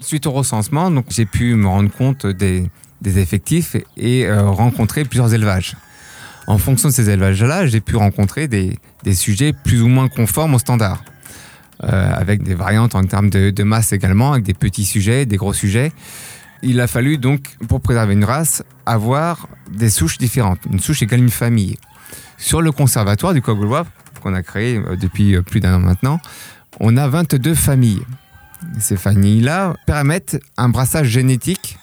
Suite 0.00 0.26
au 0.26 0.32
recensement, 0.32 0.90
donc 0.90 1.06
j'ai 1.10 1.26
pu 1.26 1.54
me 1.54 1.66
rendre 1.66 1.90
compte 1.90 2.26
des, 2.26 2.70
effectifs 3.04 3.76
et 3.96 4.26
euh, 4.26 4.50
rencontrer 4.50 5.04
plusieurs 5.04 5.34
élevages. 5.34 5.76
En 6.46 6.58
fonction 6.58 6.88
de 6.88 6.94
ces 6.94 7.08
élevages-là, 7.08 7.66
j'ai 7.66 7.80
pu 7.80 7.96
rencontrer 7.96 8.48
des, 8.48 8.78
sujets 9.12 9.52
plus 9.52 9.82
ou 9.82 9.88
moins 9.88 10.08
conformes 10.08 10.54
aux 10.54 10.58
standards, 10.58 11.04
euh, 11.84 12.12
avec 12.14 12.42
des 12.42 12.54
variantes 12.54 12.94
en 12.94 13.04
termes 13.04 13.30
de, 13.30 13.62
masse 13.62 13.92
également, 13.92 14.32
avec 14.32 14.44
des 14.44 14.54
petits 14.54 14.84
sujets, 14.84 15.26
des 15.26 15.36
gros 15.36 15.52
sujets. 15.52 15.92
Il 16.62 16.80
a 16.80 16.86
fallu 16.86 17.18
donc, 17.18 17.56
pour 17.68 17.80
préserver 17.80 18.14
une 18.14 18.24
race, 18.24 18.62
avoir 18.86 19.48
des 19.70 19.90
souches 19.90 20.18
différentes. 20.18 20.60
Une 20.70 20.80
souche 20.80 21.02
égale 21.02 21.20
une 21.20 21.30
famille. 21.30 21.76
Sur 22.38 22.60
le 22.60 22.72
conservatoire 22.72 23.34
du 23.34 23.42
Cogolois, 23.42 23.86
qu'on 24.22 24.34
a 24.34 24.42
créé 24.42 24.76
euh, 24.76 24.96
depuis 24.96 25.34
euh, 25.34 25.42
plus 25.42 25.60
d'un 25.60 25.74
an 25.74 25.78
maintenant, 25.80 26.20
on 26.80 26.96
a 26.96 27.08
22 27.08 27.54
familles. 27.54 28.02
Ces 28.78 28.96
familles-là 28.96 29.74
permettent 29.86 30.40
un 30.56 30.68
brassage 30.68 31.08
génétique 31.08 31.78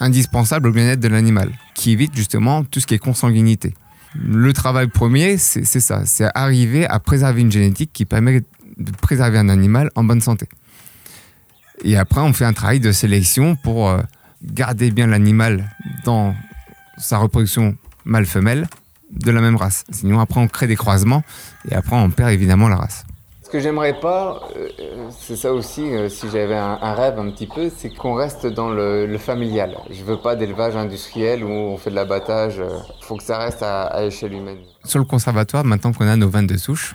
indispensable 0.00 0.68
au 0.68 0.72
bien-être 0.72 1.00
de 1.00 1.08
l'animal, 1.08 1.50
qui 1.74 1.92
évite 1.92 2.14
justement 2.16 2.64
tout 2.64 2.80
ce 2.80 2.86
qui 2.86 2.94
est 2.94 2.98
consanguinité. 2.98 3.74
Le 4.14 4.52
travail 4.52 4.88
premier, 4.88 5.38
c'est 5.38 5.64
ça, 5.64 6.02
c'est 6.04 6.28
arriver 6.34 6.86
à 6.86 6.98
préserver 6.98 7.40
une 7.40 7.52
génétique 7.52 7.92
qui 7.92 8.04
permet 8.04 8.42
de 8.78 8.90
préserver 9.00 9.38
un 9.38 9.48
animal 9.48 9.90
en 9.94 10.04
bonne 10.04 10.20
santé. 10.20 10.48
Et 11.84 11.96
après, 11.96 12.20
on 12.20 12.32
fait 12.32 12.44
un 12.44 12.52
travail 12.52 12.80
de 12.80 12.92
sélection 12.92 13.56
pour 13.56 13.88
euh, 13.88 14.00
garder 14.42 14.90
bien 14.90 15.06
l'animal 15.06 15.70
dans 16.04 16.34
sa 16.98 17.18
reproduction 17.18 17.76
mâle-femelle 18.04 18.68
de 19.12 19.30
la 19.30 19.40
même 19.40 19.56
race. 19.56 19.84
Sinon, 19.90 20.20
après, 20.20 20.40
on 20.40 20.48
crée 20.48 20.66
des 20.66 20.76
croisements 20.76 21.22
et 21.70 21.74
après, 21.74 21.96
on 21.96 22.10
perd 22.10 22.30
évidemment 22.30 22.68
la 22.68 22.76
race. 22.76 23.04
Ce 23.52 23.58
que 23.58 23.62
j'aimerais 23.62 24.00
pas, 24.00 24.48
euh, 24.56 25.10
c'est 25.20 25.36
ça 25.36 25.52
aussi, 25.52 25.82
euh, 25.82 26.08
si 26.08 26.26
j'avais 26.30 26.56
un, 26.56 26.94
rêve 26.94 27.18
un 27.18 27.30
petit 27.30 27.46
peu, 27.46 27.70
c'est 27.76 27.90
qu'on 27.90 28.14
reste 28.14 28.46
dans 28.46 28.70
le, 28.70 29.18
familial. 29.18 29.76
Je 29.90 30.02
veux 30.04 30.16
pas 30.16 30.36
d'élevage 30.36 30.74
industriel 30.74 31.44
où 31.44 31.50
on 31.50 31.76
fait 31.76 31.90
de 31.90 31.94
l'abattage. 31.94 32.54
Il 32.56 32.62
euh, 32.62 32.78
faut 33.02 33.16
que 33.16 33.22
ça 33.22 33.36
reste 33.36 33.62
à, 33.62 34.06
échelle 34.06 34.32
humaine. 34.32 34.60
Sur 34.84 35.00
le 35.00 35.04
conservatoire, 35.04 35.64
maintenant 35.64 35.92
qu'on 35.92 36.08
a 36.08 36.16
nos 36.16 36.30
22 36.30 36.56
souches, 36.56 36.94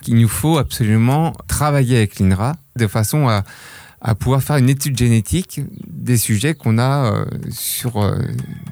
qu'il 0.00 0.14
nous 0.14 0.28
faut 0.28 0.58
absolument 0.58 1.32
travailler 1.48 1.96
avec 1.96 2.20
l'INRA 2.20 2.54
de 2.76 2.86
façon 2.86 3.26
à, 3.28 3.42
à 4.00 4.14
pouvoir 4.14 4.44
faire 4.44 4.58
une 4.58 4.70
étude 4.70 4.96
génétique 4.96 5.60
des 5.88 6.18
sujets 6.18 6.54
qu'on 6.54 6.78
a 6.78 7.24
sur, 7.50 7.94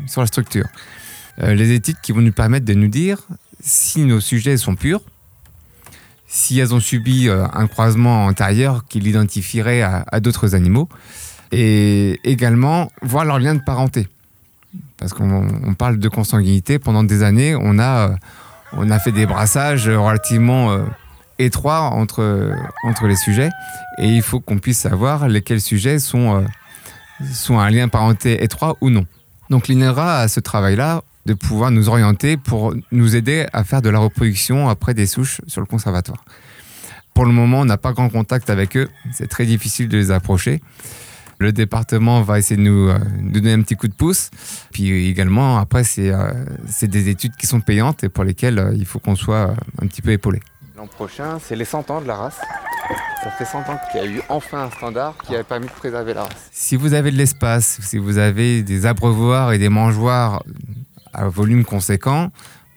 sur 0.07 0.21
la 0.21 0.27
structure. 0.29 0.69
Euh, 1.41 1.55
les 1.55 1.73
études 1.73 2.01
qui 2.03 2.13
vont 2.13 2.21
nous 2.21 2.33
permettre 2.33 2.67
de 2.67 2.75
nous 2.75 2.89
dire 2.89 3.19
si 3.61 4.05
nos 4.05 4.21
sujets 4.21 4.57
sont 4.57 4.75
purs, 4.75 5.03
si 6.27 6.59
elles 6.59 6.75
ont 6.75 6.81
subi 6.81 7.29
un 7.31 7.67
croisement 7.67 8.27
antérieur 8.27 8.85
qui 8.87 9.01
l'identifierait 9.01 9.83
à, 9.83 10.05
à 10.13 10.21
d'autres 10.21 10.55
animaux, 10.55 10.89
et 11.53 12.21
également 12.23 12.93
voir 13.01 13.25
leur 13.25 13.39
lien 13.39 13.55
de 13.55 13.63
parenté. 13.63 14.07
Parce 14.99 15.15
qu'on 15.15 15.75
parle 15.79 15.99
de 15.99 16.09
consanguinité, 16.09 16.79
pendant 16.79 17.03
des 17.03 17.23
années, 17.23 17.57
on 17.57 17.79
a, 17.79 18.11
on 18.73 18.91
a 18.91 18.99
fait 18.99 19.13
des 19.13 19.25
brassages 19.25 19.89
relativement 19.89 20.79
étroits 21.39 21.81
entre, 21.81 22.53
entre 22.83 23.07
les 23.07 23.17
sujets, 23.17 23.49
et 23.97 24.09
il 24.09 24.23
faut 24.23 24.41
qu'on 24.41 24.59
puisse 24.59 24.79
savoir 24.79 25.29
lesquels 25.29 25.61
sujets 25.61 25.99
sont, 25.99 26.45
sont 27.33 27.59
un 27.59 27.71
lien 27.71 27.89
parenté 27.89 28.45
étroit 28.45 28.77
ou 28.81 28.91
non. 28.91 29.07
Donc 29.51 29.69
l'INERA 29.69 30.21
a 30.21 30.29
ce 30.29 30.41
travail-là 30.41 31.03
de 31.29 31.35
pouvoir 31.35 31.71
nous 31.71 31.91
orienter 31.91 32.39
pour 32.39 32.75
nous 32.91 33.15
aider 33.15 33.47
à 33.53 33.63
faire 33.63 33.83
de 33.83 33.91
la 33.91 33.99
reproduction 33.99 34.71
après 34.71 34.95
des 34.95 35.07
souches 35.07 35.43
sur 35.47 35.61
le 35.61 35.67
conservatoire. 35.67 36.25
Pour 37.13 37.27
le 37.27 37.33
moment, 37.33 37.61
on 37.61 37.65
n'a 37.67 37.77
pas 37.77 37.93
grand 37.93 38.09
contact 38.09 38.49
avec 38.49 38.79
eux, 38.79 38.89
c'est 39.13 39.29
très 39.29 39.45
difficile 39.45 39.89
de 39.89 39.99
les 39.99 40.11
approcher. 40.11 40.63
Le 41.39 41.53
département 41.53 42.23
va 42.23 42.39
essayer 42.39 42.57
de 42.57 42.63
nous, 42.63 42.89
euh, 42.89 42.99
donner 43.21 43.53
un 43.53 43.61
petit 43.61 43.77
coup 43.77 43.89
de 43.89 43.95
pouce. 43.95 44.31
Puis 44.73 45.07
également, 45.09 45.59
après, 45.59 45.85
c'est 45.85 46.11
euh, 46.11 46.33
des 46.83 47.09
études 47.11 47.37
qui 47.37 47.47
sont 47.47 47.61
payantes 47.61 48.03
et 48.03 48.09
pour 48.09 48.25
lesquelles 48.25 48.59
euh, 48.59 48.75
il 48.75 48.87
faut 48.87 48.99
qu'on 48.99 49.15
soit 49.15 49.55
un 49.81 49.87
petit 49.87 50.03
peu 50.03 50.11
épaulé. 50.11 50.41
L'an 50.77 50.87
prochain, 50.87 51.39
c'est 51.41 51.55
les 51.55 51.65
100 51.65 51.91
ans 51.91 52.01
de 52.01 52.09
la 52.09 52.17
race. 52.17 52.39
Ça 53.23 53.31
fait 53.31 53.45
100 53.45 53.59
ans 53.69 53.79
qu'il 53.91 54.01
y 54.01 54.05
a 54.05 54.07
eu 54.07 54.23
enfin 54.29 54.63
un 54.63 54.71
standard 54.71 55.15
qui 55.25 55.37
a 55.37 55.45
permis 55.45 55.67
de 55.67 55.73
préserver 55.73 56.15
la 56.15 56.23
race. 56.23 56.49
Si 56.51 56.77
vous 56.77 56.95
avez 56.95 57.11
de 57.11 57.17
l'espace, 57.17 57.79
si 57.83 57.99
vous 57.99 58.19
avez 58.19 58.63
des 58.63 58.87
abreuvoirs 58.87 59.53
et 59.53 59.59
des 59.59 59.69
mangeoires 59.69 60.43
à 61.13 61.29
volume 61.29 61.65
conséquent, 61.65 62.31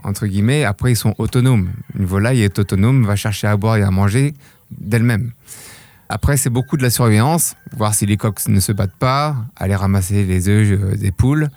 entre 0.03 0.27
guillemets, 0.27 0.63
après 0.63 0.93
ils 0.93 0.97
sont 0.97 1.15
autonomes. 1.17 1.71
Une 1.97 2.05
volaille 2.05 2.41
est 2.41 2.59
autonome, 2.59 3.05
va 3.05 3.15
chercher 3.15 3.47
à 3.47 3.57
boire 3.57 3.77
et 3.77 3.83
à 3.83 3.91
manger 3.91 4.33
d'elle-même. 4.71 5.31
Après, 6.13 6.35
c'est 6.35 6.49
beaucoup 6.49 6.75
de 6.75 6.83
la 6.83 6.89
surveillance, 6.89 7.55
voir 7.71 7.93
si 7.93 8.05
les 8.05 8.17
coques 8.17 8.45
ne 8.49 8.59
se 8.59 8.73
battent 8.73 8.97
pas, 8.97 9.37
aller 9.55 9.75
ramasser 9.75 10.25
les 10.25 10.49
œufs 10.49 10.77
euh, 10.77 10.95
des 10.97 11.11
poules 11.11 11.49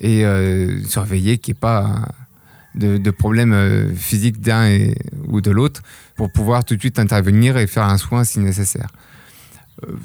et 0.00 0.24
euh, 0.24 0.82
surveiller 0.82 1.38
qu'il 1.38 1.54
n'y 1.54 1.58
ait 1.58 1.60
pas 1.60 2.08
de, 2.74 2.98
de 2.98 3.10
problème 3.12 3.52
euh, 3.52 3.94
physique 3.94 4.40
d'un 4.40 4.88
ou 5.28 5.40
de 5.40 5.52
l'autre 5.52 5.82
pour 6.16 6.32
pouvoir 6.32 6.64
tout 6.64 6.74
de 6.74 6.80
suite 6.80 6.98
intervenir 6.98 7.56
et 7.58 7.68
faire 7.68 7.84
un 7.84 7.96
soin 7.96 8.24
si 8.24 8.40
nécessaire. 8.40 8.88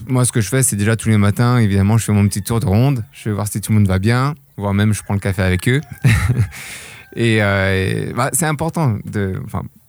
moi, 0.08 0.26
ce 0.26 0.32
que 0.32 0.42
je 0.42 0.50
fais, 0.50 0.62
c'est 0.62 0.76
déjà 0.76 0.96
tous 0.96 1.10
les 1.10 1.18
matins, 1.18 1.58
évidemment, 1.58 1.98
je 1.98 2.06
fais 2.06 2.14
mon 2.14 2.28
petit 2.28 2.44
tour 2.44 2.60
de 2.60 2.68
ronde, 2.68 3.04
je 3.12 3.30
vais 3.30 3.34
voir 3.34 3.48
si 3.48 3.62
tout 3.62 3.72
le 3.72 3.80
monde 3.80 3.88
va 3.88 3.98
bien, 3.98 4.36
voire 4.58 4.74
même 4.74 4.94
je 4.94 5.04
prends 5.04 5.14
le 5.14 5.20
café 5.20 5.42
avec 5.42 5.68
eux. 5.68 5.82
et, 7.16 7.40
bah, 8.16 8.30
c'est 8.34 8.46
important 8.46 8.98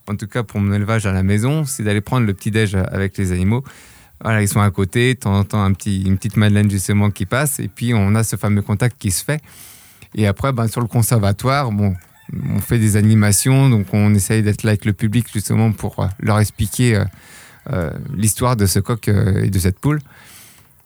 en 0.09 0.17
tout 0.17 0.27
cas 0.27 0.43
pour 0.43 0.61
mon 0.61 0.73
élevage 0.75 1.07
à 1.07 1.13
la 1.13 1.23
maison, 1.23 1.65
c'est 1.65 1.83
d'aller 1.83 2.01
prendre 2.01 2.27
le 2.27 2.35
petit-déj 2.35 2.75
avec 2.75 3.17
les 3.19 3.33
animaux. 3.33 3.63
Voilà, 4.23 4.43
ils 4.43 4.49
sont 4.49 4.61
à 4.61 4.71
côté, 4.71 5.15
de 5.15 5.19
temps 5.19 5.37
en 5.37 5.45
temps, 5.45 5.63
un 5.63 5.73
petit, 5.73 6.03
une 6.03 6.17
petite 6.17 6.37
madeleine 6.37 6.71
justement 6.71 7.11
qui 7.11 7.27
passe, 7.27 7.59
et 7.59 7.69
puis 7.69 7.93
on 7.95 8.15
a 8.15 8.23
ce 8.23 8.37
fameux 8.37 8.63
contact 8.63 8.97
qui 8.99 9.11
se 9.11 9.25
fait. 9.25 9.41
Et 10.15 10.27
après, 10.27 10.53
ben, 10.53 10.69
sur 10.69 10.81
le 10.81 10.87
conservatoire, 10.87 11.73
bon, 11.73 11.95
on 12.51 12.61
fait 12.61 12.79
des 12.79 12.97
animations, 12.97 13.69
donc 13.69 13.87
on 13.93 14.15
essaye 14.15 14.43
d'être 14.43 14.63
là 14.63 14.71
avec 14.71 14.85
le 14.85 14.93
public 14.93 15.27
justement 15.33 15.73
pour 15.73 15.99
euh, 15.99 16.07
leur 16.21 16.39
expliquer 16.39 16.97
euh, 16.97 17.05
euh, 17.73 17.91
l'histoire 18.15 18.57
de 18.57 18.67
ce 18.67 18.79
coq 18.79 19.09
et 19.09 19.51
de 19.51 19.59
cette 19.59 19.79
poule. 19.79 20.01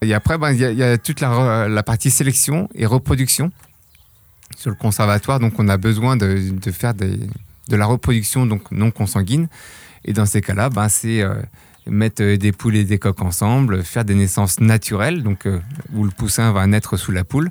Et 0.07 0.15
après, 0.15 0.39
ben, 0.39 0.53
il 0.53 0.61
y, 0.61 0.83
a 0.83 0.99
toute 0.99 1.21
la, 1.21 1.83
partie 1.83 2.11
sélection 2.11 2.69
et 2.75 2.87
reproduction 2.87 3.51
sur 4.57 4.71
le 4.71 4.77
conservatoire, 4.77 5.41
donc 5.41 5.59
on 5.59 5.69
a 5.69 5.77
besoin 5.77 6.17
de, 6.17 6.41
faire 6.71 6.95
de 6.95 7.77
la 7.77 7.87
reproduction 7.87 8.47
donc 8.47 8.71
non 8.71 8.91
consanguine. 8.91 9.49
Et 10.05 10.13
dans 10.13 10.27
ces 10.27 10.41
cas-là, 10.41 10.71
ben, 10.71 10.89
c'est 10.89 11.21
euh, 11.21 11.35
mettre 11.87 12.23
euh, 12.23 12.37
des 12.37 12.53
poules 12.53 12.77
et 12.77 12.85
des 12.85 12.99
coques 12.99 13.23
ensemble, 13.23 13.83
faire 13.83 14.05
des 14.05 14.15
naissances 14.15 14.61
naturelles, 14.61 15.25
donc 15.25 15.47
euh, 15.47 15.59
où 15.93 16.05
le 16.05 16.11
poussin 16.11 16.53
va 16.53 16.67
naître 16.69 16.97
sous 16.97 17.11
la 17.11 17.25
poule. 17.25 17.51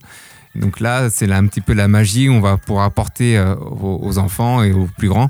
Donc 0.56 0.80
là, 0.80 1.10
c'est 1.10 1.30
un 1.30 1.46
petit 1.48 1.60
peu 1.60 1.74
la 1.74 1.90
magie. 1.90 2.30
On 2.30 2.40
va 2.40 2.56
pouvoir 2.56 2.86
apporter 2.86 3.38
aux, 3.60 4.18
enfants 4.18 4.64
et 4.64 4.72
aux 4.72 4.88
plus 4.98 5.10
grands 5.10 5.28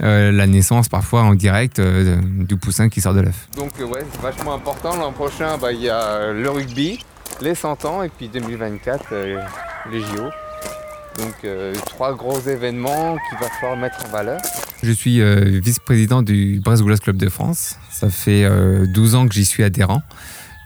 la 0.00 0.46
naissance 0.46 0.88
parfois 0.88 1.22
en 1.22 1.34
direct 1.34 1.80
du 1.80 2.56
poussin 2.56 2.88
qui 2.88 3.00
sort 3.00 3.14
de 3.14 3.20
l'œuf. 3.20 3.48
Donc 3.56 3.72
ouais, 3.78 4.04
c'est 4.10 4.20
vachement 4.20 4.54
important. 4.54 4.96
L'an 4.96 5.12
prochain, 5.12 5.58
bah, 5.58 5.72
il 5.72 5.80
y 5.80 5.90
a 5.90 6.32
le 6.32 6.50
rugby, 6.50 7.04
les 7.40 7.54
100 7.54 7.84
ans 7.84 8.02
et 8.02 8.08
puis 8.08 8.28
2024, 8.28 9.14
les 9.90 10.00
JO. 10.00 10.30
Donc 11.18 11.34
euh, 11.44 11.74
trois 11.86 12.14
gros 12.14 12.40
événements 12.40 13.16
qu'il 13.28 13.38
va 13.38 13.48
falloir 13.60 13.76
mettre 13.76 14.04
en 14.06 14.08
valeur. 14.10 14.40
Je 14.82 14.92
suis 14.92 15.20
euh, 15.20 15.60
vice-président 15.62 16.22
du 16.22 16.60
Brest 16.64 16.82
Club 17.00 17.16
de 17.16 17.28
France. 17.28 17.76
Ça 17.90 18.08
fait 18.08 18.48
12 18.86 19.14
euh, 19.14 19.18
ans 19.18 19.28
que 19.28 19.34
j'y 19.34 19.44
suis 19.44 19.62
adhérent 19.62 20.02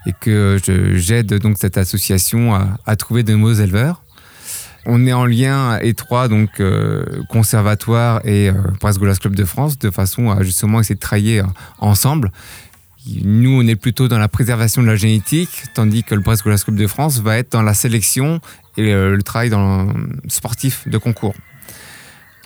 et 0.06 0.12
que 0.12 0.58
j'aide 0.94 1.34
donc 1.38 1.56
cette 1.58 1.78
association 1.78 2.54
à, 2.54 2.96
trouver 2.96 3.22
de 3.22 3.34
nouveaux 3.34 3.54
éleveurs. 3.54 4.03
On 4.86 5.06
est 5.06 5.12
en 5.12 5.26
lien 5.26 5.78
étroit 5.80 6.28
donc 6.28 6.62
conservatoire 7.28 8.20
et 8.26 8.50
Brest 8.80 8.98
Club 9.20 9.34
de 9.34 9.44
France 9.44 9.78
de 9.78 9.90
façon 9.90 10.30
à 10.30 10.42
justement 10.42 10.80
essayer 10.80 10.94
de 10.94 11.00
travailler 11.00 11.42
ensemble. 11.78 12.30
Nous, 13.06 13.50
on 13.50 13.66
est 13.66 13.76
plutôt 13.76 14.08
dans 14.08 14.18
la 14.18 14.28
préservation 14.28 14.82
de 14.82 14.86
la 14.86 14.96
génétique, 14.96 15.64
tandis 15.74 16.04
que 16.04 16.14
le 16.14 16.22
Brest 16.22 16.42
Club 16.42 16.76
de 16.76 16.86
France 16.86 17.20
va 17.20 17.36
être 17.36 17.52
dans 17.52 17.62
la 17.62 17.74
sélection 17.74 18.40
et 18.76 18.92
euh, 18.92 19.16
le 19.16 19.22
travail 19.22 19.50
dans 19.50 19.88
sportif 20.28 20.88
de 20.88 20.96
concours. 20.96 21.34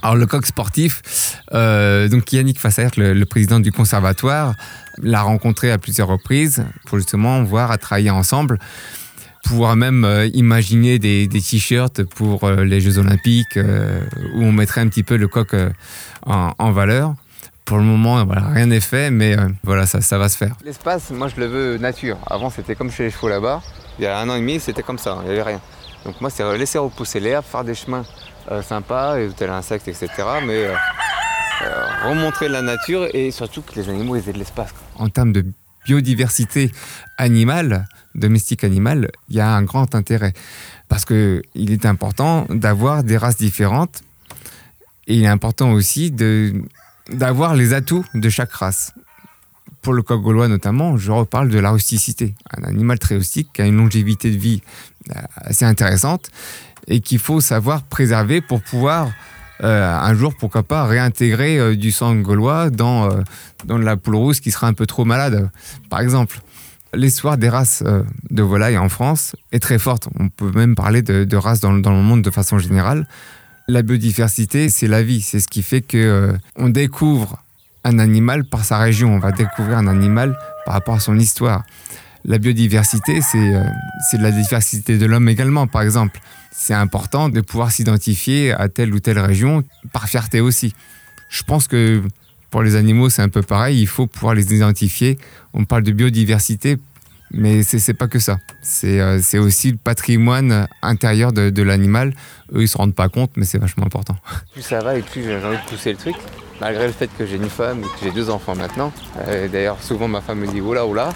Alors 0.02 0.16
le 0.16 0.26
coq 0.26 0.46
sportif, 0.46 1.40
euh, 1.54 2.08
donc 2.08 2.32
Yannick 2.32 2.58
Fassert, 2.58 2.92
le, 2.96 3.24
président 3.24 3.58
du 3.58 3.72
conservatoire, 3.72 4.54
l'a 4.98 5.22
rencontré 5.22 5.72
à 5.72 5.78
plusieurs 5.78 6.08
reprises 6.08 6.64
pour 6.86 6.98
justement 6.98 7.42
voir 7.42 7.70
à 7.72 7.78
travailler 7.78 8.10
ensemble, 8.10 8.58
pouvoir 9.48 9.76
même 9.76 10.04
euh, 10.04 10.28
imaginer 10.34 10.98
des, 10.98 11.28
t-shirts 11.28 12.04
pour 12.04 12.48
les 12.50 12.80
Jeux 12.80 12.98
Olympiques 12.98 13.58
où 14.34 14.42
on 14.42 14.52
mettrait 14.52 14.80
un 14.80 14.88
petit 14.88 15.02
peu 15.02 15.16
le 15.16 15.28
coq 15.28 15.54
en, 16.26 16.72
valeur. 16.72 17.14
Pour 17.64 17.78
le 17.78 17.84
moment, 17.84 18.24
voilà, 18.24 18.48
rien 18.48 18.66
n'est 18.66 18.80
fait, 18.80 19.10
mais 19.10 19.36
voilà, 19.62 19.86
ça, 19.86 20.00
ça 20.00 20.18
va 20.18 20.28
se 20.28 20.36
faire. 20.36 20.54
L'espace, 20.64 21.10
moi 21.10 21.28
je 21.28 21.40
le 21.40 21.46
veux 21.46 21.78
nature. 21.78 22.18
Avant 22.26 22.50
c'était 22.50 22.74
comme 22.74 22.90
chez 22.90 23.04
les 23.04 23.10
chevaux 23.10 23.28
là-bas. 23.28 23.62
Il 23.98 24.04
y 24.04 24.06
a 24.06 24.18
un 24.18 24.28
an 24.28 24.36
et 24.36 24.40
demi, 24.40 24.60
c'était 24.60 24.82
comme 24.82 24.98
ça, 24.98 25.18
il 25.22 25.26
n'y 25.26 25.32
avait 25.32 25.42
rien. 25.42 25.60
Donc 26.04 26.20
moi, 26.20 26.30
c'est 26.30 26.56
laisser 26.56 26.78
repousser 26.78 27.20
l'herbe, 27.20 27.44
faire 27.44 27.64
des 27.64 27.74
chemins 27.74 28.04
euh, 28.50 28.62
sympas, 28.62 29.18
éviter 29.18 29.46
l'insecte, 29.46 29.88
etc. 29.88 30.08
Mais 30.46 30.64
euh, 30.64 30.74
euh, 31.62 32.08
remontrer 32.08 32.48
la 32.48 32.62
nature 32.62 33.06
et 33.12 33.30
surtout 33.30 33.62
que 33.62 33.74
les 33.74 33.88
animaux 33.90 34.16
aient 34.16 34.32
de 34.32 34.38
l'espace. 34.38 34.72
En 34.96 35.08
termes 35.08 35.32
de 35.32 35.44
biodiversité 35.88 36.70
animale, 37.16 37.88
domestique 38.14 38.62
animale, 38.62 39.10
il 39.30 39.36
y 39.36 39.40
a 39.40 39.50
un 39.50 39.62
grand 39.62 39.94
intérêt. 39.94 40.34
Parce 40.88 41.04
qu'il 41.06 41.42
est 41.56 41.86
important 41.86 42.46
d'avoir 42.50 43.02
des 43.02 43.16
races 43.16 43.38
différentes 43.38 44.02
et 45.06 45.16
il 45.16 45.24
est 45.24 45.34
important 45.38 45.72
aussi 45.72 46.12
d'avoir 47.10 47.54
les 47.54 47.72
atouts 47.72 48.04
de 48.14 48.28
chaque 48.28 48.52
race 48.52 48.92
pour 49.80 49.94
le 49.94 50.02
coq 50.02 50.20
gaulois 50.20 50.48
notamment, 50.48 50.98
je 50.98 51.12
reparle 51.12 51.48
de 51.48 51.58
la 51.58 51.70
rusticité. 51.70 52.34
Un 52.56 52.64
animal 52.64 52.98
très 52.98 53.14
rustique 53.14 53.50
qui 53.54 53.62
a 53.62 53.66
une 53.66 53.76
longévité 53.76 54.30
de 54.30 54.36
vie 54.36 54.60
euh, 55.10 55.20
assez 55.36 55.64
intéressante 55.64 56.30
et 56.88 57.00
qu'il 57.00 57.18
faut 57.18 57.40
savoir 57.40 57.84
préserver 57.84 58.40
pour 58.40 58.60
pouvoir 58.60 59.10
un 59.66 60.14
jour, 60.14 60.34
pourquoi 60.38 60.62
pas, 60.62 60.84
réintégrer 60.84 61.58
euh, 61.58 61.76
du 61.76 61.90
sang 61.90 62.14
gaulois 62.16 62.70
dans, 62.70 63.08
dans 63.64 63.78
la 63.78 63.96
poule 63.96 64.16
rousse 64.16 64.40
qui 64.40 64.50
sera 64.50 64.66
un 64.66 64.72
peu 64.72 64.86
trop 64.86 65.04
malade, 65.04 65.50
par 65.90 66.00
exemple. 66.00 66.40
L'histoire 66.94 67.36
des 67.36 67.50
races 67.50 67.84
de 68.30 68.42
volailles 68.42 68.78
en 68.78 68.88
France 68.88 69.36
est 69.52 69.58
très 69.58 69.78
forte. 69.78 70.08
On 70.18 70.30
peut 70.30 70.50
même 70.52 70.74
parler 70.74 71.02
de, 71.02 71.36
races 71.36 71.60
dans, 71.60 71.74
dans, 71.74 71.92
le 71.92 72.00
monde 72.00 72.22
de 72.22 72.30
façon 72.30 72.58
générale. 72.58 73.06
La 73.68 73.82
biodiversité, 73.82 74.70
c'est 74.70 74.86
la 74.86 75.02
vie. 75.02 75.20
C'est 75.20 75.40
ce 75.40 75.48
qui 75.48 75.60
fait 75.60 75.82
que 75.82 76.32
on 76.56 76.70
découvre 76.70 77.42
un 77.84 77.98
animal 77.98 78.44
par 78.44 78.64
sa 78.64 78.78
région, 78.78 79.14
on 79.14 79.18
va 79.18 79.32
découvrir 79.32 79.78
un 79.78 79.86
animal 79.86 80.38
par 80.64 80.74
rapport 80.74 80.94
à 80.94 81.00
son 81.00 81.18
histoire. 81.18 81.64
La 82.24 82.38
biodiversité, 82.38 83.20
c'est 83.22 83.54
euh, 83.54 83.64
la 84.18 84.30
diversité 84.30 84.98
de 84.98 85.06
l'homme 85.06 85.28
également, 85.28 85.66
par 85.66 85.82
exemple. 85.82 86.20
C'est 86.50 86.74
important 86.74 87.28
de 87.28 87.40
pouvoir 87.40 87.70
s'identifier 87.70 88.52
à 88.52 88.68
telle 88.68 88.92
ou 88.92 89.00
telle 89.00 89.18
région 89.18 89.64
par 89.92 90.08
fierté 90.08 90.40
aussi. 90.40 90.74
Je 91.28 91.42
pense 91.42 91.68
que 91.68 92.02
pour 92.50 92.62
les 92.62 92.76
animaux, 92.76 93.10
c'est 93.10 93.22
un 93.22 93.28
peu 93.28 93.42
pareil, 93.42 93.80
il 93.80 93.86
faut 93.86 94.06
pouvoir 94.06 94.34
les 94.34 94.54
identifier. 94.54 95.18
On 95.52 95.64
parle 95.64 95.82
de 95.82 95.92
biodiversité, 95.92 96.78
mais 97.30 97.62
c'est 97.62 97.94
pas 97.94 98.08
que 98.08 98.18
ça. 98.18 98.38
C'est 98.62 99.00
euh, 99.00 99.20
aussi 99.34 99.72
le 99.72 99.76
patrimoine 99.76 100.66
intérieur 100.82 101.32
de, 101.32 101.62
l'animal. 101.62 102.14
Eux, 102.54 102.62
ils 102.62 102.68
se 102.68 102.76
rendent 102.76 102.94
pas 102.94 103.08
compte, 103.08 103.32
mais 103.36 103.44
c'est 103.44 103.58
vachement 103.58 103.84
important. 103.84 104.16
Plus 104.52 104.62
ça 104.62 104.80
va 104.80 104.96
et 104.96 105.02
plus 105.02 105.22
j'ai 105.22 105.36
envie 105.44 105.58
de 105.58 105.68
pousser 105.68 105.92
le 105.92 105.98
truc. 105.98 106.16
malgré 106.60 106.86
le 106.86 106.92
fait 106.92 107.10
que 107.18 107.26
j'ai 107.26 107.36
une 107.36 107.50
femme 107.50 107.80
et 107.80 107.82
que 107.82 108.04
j'ai 108.04 108.10
deux 108.10 108.30
enfants 108.30 108.56
maintenant. 108.56 108.92
Euh, 109.26 109.48
D'ailleurs, 109.48 109.82
souvent 109.82 110.08
ma 110.08 110.22
femme 110.22 110.38
me 110.40 110.46
dit 110.46 110.60
oula 110.60 110.86
oula. 110.86 111.12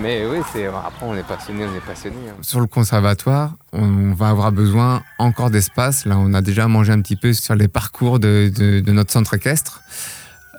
Mais 0.00 0.26
oui, 0.26 0.38
c'est 0.52 0.66
après 0.66 1.06
on 1.06 1.14
est 1.14 1.22
passionné, 1.26 1.64
on 1.66 1.74
est 1.74 1.80
passionné. 1.86 2.16
hein. 2.30 2.34
Sur 2.42 2.60
le 2.60 2.66
conservatoire, 2.66 3.54
on 3.72 4.12
va 4.12 4.28
avoir 4.28 4.52
besoin 4.52 5.02
encore 5.18 5.50
d'espace. 5.50 6.04
Là, 6.06 6.18
on 6.18 6.34
a 6.34 6.42
déjà 6.42 6.68
mangé 6.68 6.92
un 6.92 7.00
petit 7.00 7.16
peu 7.16 7.32
sur 7.32 7.54
les 7.54 7.68
parcours 7.68 8.18
de, 8.18 8.82
notre 8.90 9.12
centre 9.12 9.34
équestre. 9.34 9.80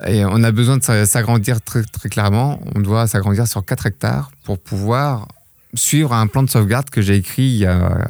Et 0.08 0.26
on 0.26 0.44
a 0.44 0.52
besoin 0.52 0.78
de 0.78 0.84
s'a- 0.84 1.06
s'agrandir 1.06 1.62
très, 1.62 1.84
très 1.84 2.10
clairement. 2.10 2.60
On 2.76 2.80
doit 2.82 3.08
s'agrandir 3.08 3.48
sur 3.48 3.64
4 3.64 3.86
hectares 3.86 4.32
pour 4.44 4.60
pouvoir 4.60 5.28
suivre 5.74 6.14
un 6.14 6.28
plan 6.28 6.44
de 6.44 6.50
sauvegarde 6.50 6.90
que 6.90 7.02
j'ai 7.02 7.16
écrit 7.16 7.44
il 7.44 7.58
y 7.58 7.66
a, 7.66 8.06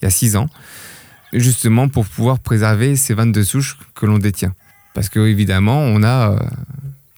il 0.00 0.04
y 0.04 0.06
a 0.06 0.10
6 0.10 0.36
ans, 0.36 0.46
justement 1.32 1.88
pour 1.88 2.06
pouvoir 2.06 2.38
préserver 2.38 2.96
ces 2.96 3.14
22 3.14 3.42
souches 3.44 3.78
que 3.94 4.06
l'on 4.06 4.18
détient. 4.18 4.54
Parce 4.94 5.08
que 5.08 5.20
évidemment, 5.20 5.78
on 5.80 6.02
a 6.02 6.32
euh, 6.32 6.38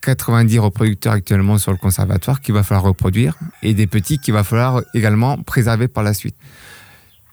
90 0.02 0.58
reproducteurs 0.58 1.12
actuellement 1.14 1.58
sur 1.58 1.70
le 1.72 1.78
conservatoire 1.78 2.40
qu'il 2.40 2.54
va 2.54 2.62
falloir 2.62 2.84
reproduire 2.84 3.36
et 3.62 3.72
des 3.74 3.86
petits 3.86 4.18
qu'il 4.18 4.34
va 4.34 4.44
falloir 4.44 4.82
également 4.94 5.38
préserver 5.42 5.88
par 5.88 6.02
la 6.02 6.12
suite. 6.14 6.36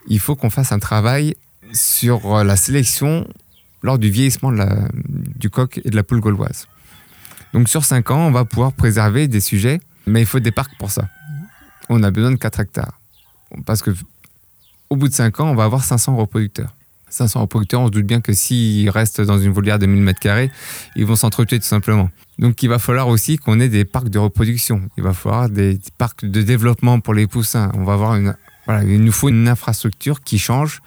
Il 0.07 0.19
faut 0.19 0.35
qu'on 0.35 0.49
fasse 0.49 0.71
un 0.71 0.79
travail 0.79 1.35
sur 1.73 2.35
euh, 2.37 2.43
la 2.43 2.55
sélection 2.55 3.27
lors 3.81 3.97
du 3.99 4.09
vieillissement 4.09 4.51
de 4.51 4.57
la- 4.57 4.87
du 5.03 5.49
coq 5.49 5.81
et 5.83 5.89
de 5.89 5.95
la 5.95 6.03
poule 6.03 6.19
gauloise. 6.19 6.67
Donc 7.53 7.69
sur 7.69 7.83
5 7.83 8.11
ans, 8.11 8.27
on 8.27 8.31
va 8.31 8.45
pouvoir 8.45 8.71
préserver 8.73 9.27
des 9.27 9.39
sujets, 9.41 9.79
mais 10.05 10.21
il 10.21 10.25
faut 10.27 10.39
des 10.39 10.51
parcs 10.51 10.77
pour 10.77 10.91
ça. 10.91 11.07
On 11.89 12.03
a 12.03 12.11
besoin 12.11 12.31
de 12.31 12.35
4 12.37 12.59
hectares. 12.59 12.99
Parce 13.65 13.81
que 13.81 13.91
au 14.89 14.95
bout 14.95 15.07
de 15.07 15.13
5 15.13 15.39
ans, 15.39 15.49
on 15.49 15.55
va 15.55 15.63
avoir 15.63 15.83
500 15.83 16.15
reproducteurs. 16.15 16.75
500 17.09 17.41
reproducteurs, 17.41 17.81
on 17.81 17.87
se 17.87 17.91
doute 17.91 18.05
bien 18.05 18.21
que 18.21 18.33
s'ils 18.33 18.89
restent 18.89 19.21
dans 19.21 19.39
une 19.39 19.51
volière 19.51 19.79
de 19.79 19.85
1000 19.85 20.03
m2, 20.03 20.49
ils 20.95 21.05
vont 21.05 21.15
s'entretuer 21.15 21.59
tout 21.59 21.65
simplement. 21.65 22.09
Donc 22.37 22.63
il 22.63 22.69
va 22.69 22.79
falloir 22.79 23.07
aussi 23.07 23.37
qu'on 23.37 23.59
ait 23.59 23.69
des 23.69 23.85
parcs 23.85 24.09
de 24.09 24.19
reproduction. 24.19 24.81
Il 24.97 25.03
va 25.03 25.13
falloir 25.13 25.49
des 25.49 25.79
parcs 25.97 26.25
de 26.25 26.41
développement 26.41 26.99
pour 26.99 27.13
les 27.13 27.27
poussins. 27.27 27.71
On 27.75 27.83
va 27.83 27.93
avoir 27.93 28.15
une, 28.15 28.35
voilà, 28.65 28.83
il 28.83 29.03
nous 29.03 29.11
faut 29.11 29.29
une 29.29 29.47
infrastructure 29.47 30.21
qui 30.21 30.39
change. 30.39 30.81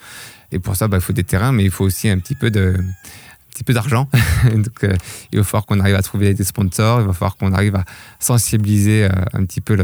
Et 0.50 0.58
pour 0.58 0.76
ça, 0.76 0.88
bah, 0.88 0.98
il 0.98 1.02
faut 1.02 1.12
des 1.12 1.24
terrains, 1.24 1.52
mais 1.52 1.64
il 1.64 1.70
faut 1.70 1.84
aussi 1.84 2.08
un 2.08 2.18
petit 2.18 2.34
peu 2.34 2.50
de, 2.50 2.76
petit 3.50 3.64
peu 3.64 3.74
d'argent. 3.74 4.08
Euh, 4.84 4.96
il 5.30 5.38
va 5.38 5.44
falloir 5.44 5.66
qu'on 5.66 5.78
arrive 5.78 5.94
à 5.94 6.02
trouver 6.02 6.34
des 6.34 6.42
sponsors. 6.42 7.00
Il 7.00 7.06
va 7.06 7.12
falloir 7.12 7.36
qu'on 7.36 7.52
arrive 7.52 7.76
à 7.76 7.84
sensibiliser 8.18 9.04
euh, 9.04 9.10
un 9.32 9.44
petit 9.44 9.60
peu 9.60 9.76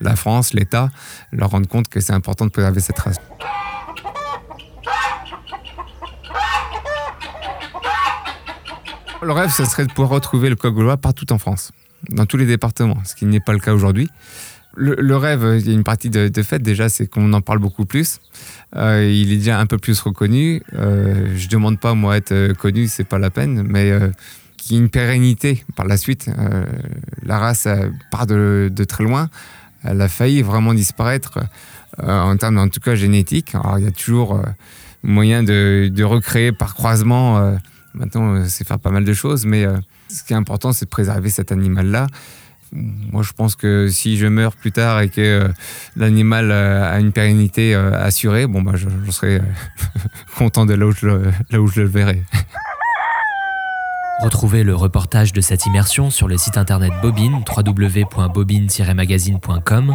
la 0.00 0.16
France, 0.16 0.52
l'État, 0.52 0.90
leur 1.32 1.50
rendre 1.50 1.66
compte 1.66 1.88
que 1.88 2.00
c'est 2.00 2.12
important 2.12 2.44
de 2.44 2.50
préserver 2.50 2.80
cette 2.80 2.98
race. 2.98 3.16
Le 9.22 9.32
rêve, 9.32 9.50
ce 9.50 9.64
serait 9.64 9.86
de 9.86 9.92
pouvoir 9.92 10.10
retrouver 10.10 10.50
le 10.50 10.56
coq 10.56 10.74
gaulois 10.74 10.98
partout 10.98 11.32
en 11.32 11.38
France, 11.38 11.72
dans 12.10 12.26
tous 12.26 12.36
les 12.36 12.44
départements, 12.44 12.98
ce 13.04 13.14
qui 13.14 13.24
n'est 13.24 13.40
pas 13.40 13.54
le 13.54 13.58
cas 13.58 13.72
aujourd'hui. 13.72 14.10
Le, 14.78 15.16
rêve, 15.16 15.56
il 15.58 15.66
y 15.66 15.70
a 15.70 15.72
une 15.72 15.84
partie 15.84 16.10
de, 16.10 16.42
fait 16.42 16.60
déjà, 16.60 16.90
c'est 16.90 17.06
qu'on 17.06 17.32
en 17.32 17.40
parle 17.40 17.60
beaucoup 17.60 17.86
plus. 17.86 18.20
Euh, 18.76 19.10
il 19.10 19.32
est 19.32 19.38
déjà 19.38 19.58
un 19.58 19.64
peu 19.64 19.78
plus 19.78 19.98
reconnu. 20.00 20.60
Euh, 20.74 21.32
je 21.34 21.48
demande 21.48 21.80
pas 21.80 21.94
moi 21.94 22.18
être 22.18 22.32
euh, 22.32 22.52
connu, 22.52 22.86
c'est 22.86 23.04
pas 23.04 23.18
la 23.18 23.30
peine, 23.30 23.62
mais 23.66 23.90
euh, 23.90 24.10
qu'il 24.58 24.76
y 24.76 24.78
ait 24.78 24.82
une 24.82 24.90
pérennité 24.90 25.64
par 25.76 25.86
la 25.86 25.96
suite. 25.96 26.30
La 27.22 27.38
race 27.38 27.66
part 28.10 28.26
de, 28.26 28.70
très 28.86 29.04
loin. 29.04 29.30
Elle 29.82 30.02
a 30.02 30.08
failli 30.08 30.42
vraiment 30.42 30.74
disparaître 30.74 31.38
en 32.02 32.36
termes, 32.36 32.58
en 32.58 32.68
tout 32.68 32.80
cas, 32.80 32.94
génétiques. 32.94 33.54
Il 33.78 33.84
y 33.84 33.86
a 33.86 33.92
toujours 33.92 34.42
moyen 35.02 35.42
de 35.42 36.04
recréer 36.04 36.52
par 36.52 36.74
croisement. 36.74 37.56
Maintenant, 37.96 38.34
euh, 38.34 38.44
c'est 38.48 38.66
faire 38.66 38.78
pas 38.78 38.90
mal 38.90 39.04
de 39.04 39.12
choses, 39.12 39.44
mais 39.46 39.64
euh, 39.64 39.76
ce 40.08 40.22
qui 40.22 40.32
est 40.32 40.36
important, 40.36 40.72
c'est 40.72 40.84
de 40.84 40.90
préserver 40.90 41.30
cet 41.30 41.50
animal-là. 41.50 42.06
Moi, 42.72 43.22
je 43.22 43.32
pense 43.32 43.54
que 43.54 43.88
si 43.88 44.16
je 44.16 44.26
meurs 44.26 44.56
plus 44.56 44.72
tard 44.72 45.00
et 45.00 45.08
que 45.08 45.20
euh, 45.20 45.48
l'animal 45.96 46.50
a 46.52 46.98
une 46.98 47.12
pérennité 47.12 47.74
assurée, 47.74 48.46
bon, 48.46 48.62
bah, 48.62 48.72
je, 48.74 48.88
serai 49.10 49.40
content 50.36 50.66
de 50.66 50.74
là 50.74 50.86
où 50.86 50.92
je, 50.92 51.08
là 51.50 51.60
où 51.60 51.68
je 51.68 51.80
le 51.80 51.88
verrai. 51.88 52.22
Retrouvez 54.20 54.64
le 54.64 54.74
reportage 54.74 55.32
de 55.32 55.40
cette 55.40 55.64
immersion 55.66 56.10
sur 56.10 56.26
le 56.26 56.36
site 56.38 56.58
internet 56.58 56.92
Bobine, 57.02 57.44
www.bobine-magazine.com. 57.56 59.94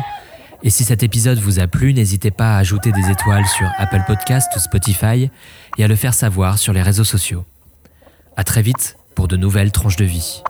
Et 0.64 0.70
si 0.70 0.84
cet 0.84 1.02
épisode 1.02 1.40
vous 1.40 1.60
a 1.60 1.68
plu, 1.68 1.94
n'hésitez 1.94 2.30
pas 2.30 2.56
à 2.56 2.60
ajouter 2.60 2.92
des 2.92 3.10
étoiles 3.10 3.48
sur 3.48 3.68
Apple 3.80 4.04
Podcast 4.06 4.48
ou 4.56 4.60
Spotify 4.60 5.32
et 5.78 5.84
à 5.84 5.88
le 5.88 5.96
faire 5.96 6.14
savoir 6.14 6.60
sur 6.60 6.72
les 6.72 6.84
réseaux 6.84 7.04
sociaux. 7.04 7.46
À 8.38 8.44
très 8.44 8.62
vite 8.62 8.98
pour 9.16 9.28
de 9.28 9.36
nouvelles 9.36 9.72
tranches 9.72 9.98
de 9.98 10.06
vie. 10.06 10.42